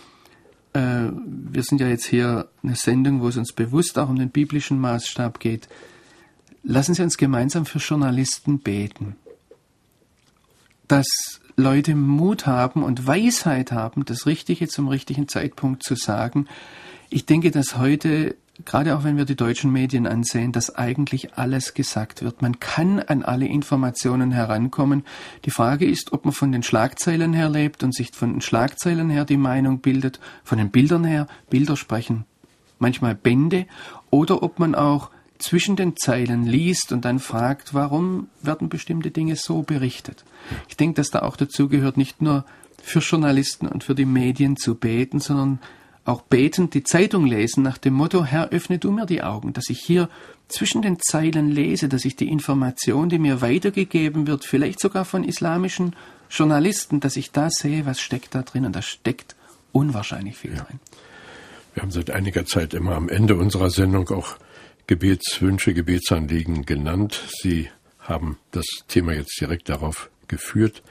äh, 0.73 1.09
wir 1.15 1.63
sind 1.63 1.79
ja 1.79 1.87
jetzt 1.87 2.05
hier 2.05 2.47
eine 2.63 2.75
Sendung, 2.75 3.21
wo 3.21 3.29
es 3.29 3.37
uns 3.37 3.53
bewusst 3.53 3.97
auch 3.97 4.09
um 4.09 4.17
den 4.17 4.29
biblischen 4.29 4.79
Maßstab 4.79 5.39
geht. 5.39 5.69
Lassen 6.63 6.93
Sie 6.93 7.03
uns 7.03 7.17
gemeinsam 7.17 7.65
für 7.65 7.79
Journalisten 7.79 8.59
beten 8.59 9.15
dass 10.89 11.39
Leute 11.55 11.95
Mut 11.95 12.45
haben 12.45 12.83
und 12.83 13.07
Weisheit 13.07 13.71
haben, 13.71 14.03
das 14.05 14.25
Richtige 14.25 14.67
zum 14.67 14.87
richtigen 14.87 15.27
Zeitpunkt 15.27 15.83
zu 15.83 15.95
sagen. 15.95 16.47
Ich 17.09 17.25
denke, 17.25 17.51
dass 17.51 17.77
heute, 17.77 18.35
gerade 18.65 18.95
auch 18.95 19.03
wenn 19.03 19.17
wir 19.17 19.25
die 19.25 19.35
deutschen 19.35 19.71
Medien 19.71 20.07
ansehen, 20.07 20.51
dass 20.51 20.75
eigentlich 20.75 21.33
alles 21.35 21.73
gesagt 21.73 22.23
wird. 22.23 22.41
Man 22.41 22.59
kann 22.59 22.99
an 22.99 23.23
alle 23.23 23.47
Informationen 23.47 24.31
herankommen. 24.31 25.03
Die 25.45 25.51
Frage 25.51 25.85
ist, 25.85 26.13
ob 26.13 26.25
man 26.25 26.33
von 26.33 26.51
den 26.51 26.63
Schlagzeilen 26.63 27.33
her 27.33 27.49
lebt 27.49 27.83
und 27.83 27.95
sich 27.95 28.11
von 28.11 28.33
den 28.33 28.41
Schlagzeilen 28.41 29.09
her 29.09 29.25
die 29.25 29.37
Meinung 29.37 29.79
bildet, 29.79 30.19
von 30.43 30.57
den 30.57 30.71
Bildern 30.71 31.03
her, 31.03 31.27
Bilder 31.49 31.75
sprechen 31.75 32.25
manchmal 32.79 33.13
Bände, 33.13 33.67
oder 34.09 34.41
ob 34.41 34.57
man 34.57 34.73
auch 34.73 35.11
zwischen 35.37 35.75
den 35.75 35.95
Zeilen 35.95 36.45
liest 36.45 36.91
und 36.91 37.05
dann 37.05 37.19
fragt, 37.19 37.73
warum 37.73 38.27
werden 38.41 38.67
bestimmte 38.67 39.11
Dinge 39.11 39.35
so 39.35 39.61
berichtet. 39.61 40.25
Ich 40.67 40.75
denke, 40.75 40.95
dass 40.95 41.11
da 41.11 41.21
auch 41.21 41.37
dazu 41.37 41.69
gehört, 41.69 41.95
nicht 41.95 42.21
nur 42.21 42.45
für 42.81 42.99
Journalisten 42.99 43.67
und 43.67 43.83
für 43.83 43.95
die 43.95 44.05
Medien 44.05 44.57
zu 44.57 44.75
beten, 44.75 45.19
sondern 45.19 45.59
auch 46.09 46.21
betend 46.21 46.73
die 46.73 46.83
Zeitung 46.83 47.25
lesen 47.25 47.63
nach 47.63 47.77
dem 47.77 47.93
Motto, 47.93 48.25
Herr, 48.25 48.49
öffne 48.49 48.79
du 48.79 48.91
mir 48.91 49.05
die 49.05 49.21
Augen, 49.21 49.53
dass 49.53 49.69
ich 49.69 49.79
hier 49.79 50.09
zwischen 50.47 50.81
den 50.81 50.99
Zeilen 50.99 51.49
lese, 51.49 51.87
dass 51.87 52.03
ich 52.03 52.15
die 52.15 52.29
Information, 52.29 53.09
die 53.09 53.19
mir 53.19 53.41
weitergegeben 53.41 54.25
wird, 54.25 54.43
vielleicht 54.43 54.79
sogar 54.79 55.05
von 55.05 55.23
islamischen 55.23 55.95
Journalisten, 56.29 56.99
dass 56.99 57.15
ich 57.15 57.31
da 57.31 57.49
sehe, 57.51 57.85
was 57.85 57.99
steckt 57.99 58.33
da 58.33 58.41
drin 58.41 58.65
und 58.65 58.75
da 58.75 58.81
steckt 58.81 59.35
unwahrscheinlich 59.71 60.35
viel 60.35 60.55
ja. 60.55 60.63
drin. 60.63 60.79
Wir 61.75 61.83
haben 61.83 61.91
seit 61.91 62.09
einiger 62.09 62.45
Zeit 62.45 62.73
immer 62.73 62.95
am 62.95 63.07
Ende 63.07 63.35
unserer 63.35 63.69
Sendung 63.69 64.09
auch 64.09 64.37
Gebetswünsche, 64.87 65.75
Gebetsanliegen 65.75 66.65
genannt. 66.65 67.21
Sie 67.41 67.69
haben 67.99 68.37
das 68.51 68.65
Thema 68.87 69.13
jetzt 69.13 69.39
direkt 69.39 69.69
darauf 69.69 70.09
geführt 70.27 70.81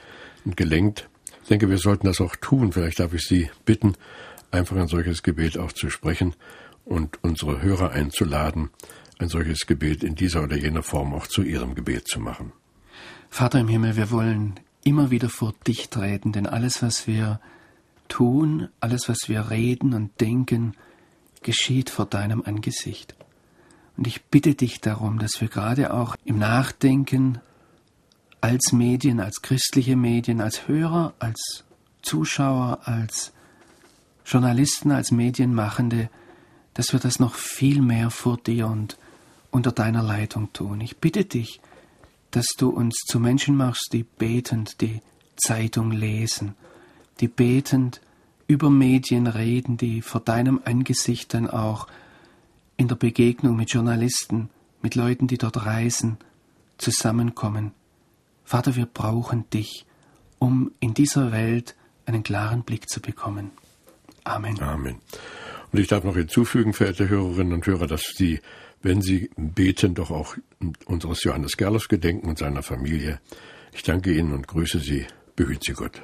und 0.45 0.55
gelenkt. 0.55 1.09
Ich 1.43 1.49
denke, 1.49 1.69
wir 1.69 1.77
sollten 1.77 2.07
das 2.07 2.21
auch 2.21 2.37
tun. 2.37 2.71
Vielleicht 2.71 3.01
darf 3.01 3.13
ich 3.13 3.23
Sie 3.23 3.49
bitten, 3.65 3.95
einfach 4.51 4.77
ein 4.77 4.87
solches 4.87 5.23
Gebet 5.23 5.57
auch 5.57 5.71
zu 5.71 5.89
sprechen 5.89 6.35
und 6.85 7.19
unsere 7.23 7.61
Hörer 7.61 7.91
einzuladen, 7.91 8.69
ein 9.19 9.29
solches 9.29 9.67
Gebet 9.67 10.03
in 10.03 10.15
dieser 10.15 10.43
oder 10.43 10.57
jener 10.57 10.83
Form 10.83 11.13
auch 11.13 11.27
zu 11.27 11.43
ihrem 11.43 11.75
Gebet 11.75 12.07
zu 12.07 12.19
machen. 12.19 12.51
Vater 13.29 13.59
im 13.59 13.67
Himmel, 13.67 13.95
wir 13.95 14.11
wollen 14.11 14.59
immer 14.83 15.11
wieder 15.11 15.29
vor 15.29 15.53
dich 15.67 15.89
treten, 15.89 16.31
denn 16.31 16.47
alles, 16.47 16.81
was 16.81 17.05
wir 17.05 17.39
tun, 18.07 18.69
alles, 18.79 19.07
was 19.07 19.27
wir 19.27 19.49
reden 19.49 19.93
und 19.93 20.19
denken, 20.19 20.73
geschieht 21.43 21.89
vor 21.89 22.05
deinem 22.05 22.41
Angesicht. 22.41 23.15
Und 23.97 24.07
ich 24.07 24.23
bitte 24.23 24.55
dich 24.55 24.81
darum, 24.81 25.19
dass 25.19 25.41
wir 25.41 25.47
gerade 25.47 25.93
auch 25.93 26.15
im 26.25 26.39
Nachdenken 26.39 27.39
als 28.41 28.71
Medien, 28.71 29.19
als 29.19 29.41
christliche 29.41 29.95
Medien, 29.95 30.41
als 30.41 30.67
Hörer, 30.67 31.13
als 31.19 31.65
Zuschauer, 32.01 32.79
als 32.85 33.33
Journalisten, 34.29 34.91
als 34.91 35.11
Medienmachende, 35.11 36.09
dass 36.75 36.93
wir 36.93 36.99
das 36.99 37.19
noch 37.19 37.33
viel 37.33 37.81
mehr 37.81 38.11
vor 38.11 38.37
dir 38.37 38.67
und 38.67 38.97
unter 39.49 39.71
deiner 39.71 40.03
Leitung 40.03 40.53
tun. 40.53 40.81
Ich 40.81 40.97
bitte 40.97 41.25
dich, 41.25 41.59
dass 42.29 42.45
du 42.55 42.69
uns 42.69 42.95
zu 43.07 43.19
Menschen 43.19 43.55
machst, 43.55 43.89
die 43.91 44.03
betend 44.03 44.81
die 44.81 45.01
Zeitung 45.35 45.91
lesen, 45.91 46.55
die 47.19 47.27
betend 47.27 48.01
über 48.45 48.69
Medien 48.69 49.25
reden, 49.25 49.77
die 49.77 50.03
vor 50.03 50.21
deinem 50.21 50.61
Angesicht 50.63 51.33
dann 51.33 51.49
auch 51.49 51.87
in 52.77 52.87
der 52.87 52.95
Begegnung 52.95 53.55
mit 53.55 53.71
Journalisten, 53.71 54.49
mit 54.81 54.93
Leuten, 54.93 55.27
die 55.27 55.37
dort 55.37 55.65
reisen, 55.65 56.17
zusammenkommen. 56.77 57.71
Vater, 58.43 58.75
wir 58.75 58.85
brauchen 58.85 59.49
dich, 59.49 59.85
um 60.37 60.71
in 60.79 60.93
dieser 60.93 61.31
Welt 61.31 61.75
einen 62.05 62.23
klaren 62.23 62.63
Blick 62.63 62.89
zu 62.89 63.01
bekommen. 63.01 63.51
Amen. 64.23 64.59
Amen. 64.61 64.97
Und 65.71 65.79
ich 65.79 65.87
darf 65.87 66.03
noch 66.03 66.15
hinzufügen, 66.15 66.73
verehrte 66.73 67.09
Hörerinnen 67.09 67.53
und 67.53 67.65
Hörer, 67.65 67.87
dass 67.87 68.13
Sie, 68.15 68.39
wenn 68.81 69.01
Sie 69.01 69.29
beten, 69.37 69.93
doch 69.93 70.11
auch 70.11 70.35
unseres 70.85 71.23
Johannes 71.23 71.57
Gerlos 71.57 71.87
gedenken 71.87 72.27
und 72.27 72.39
seiner 72.39 72.63
Familie. 72.63 73.19
Ich 73.73 73.83
danke 73.83 74.11
Ihnen 74.11 74.33
und 74.33 74.47
grüße 74.47 74.79
Sie. 74.79 75.05
Behüte 75.35 75.59
Sie 75.67 75.73
Gott. 75.73 76.01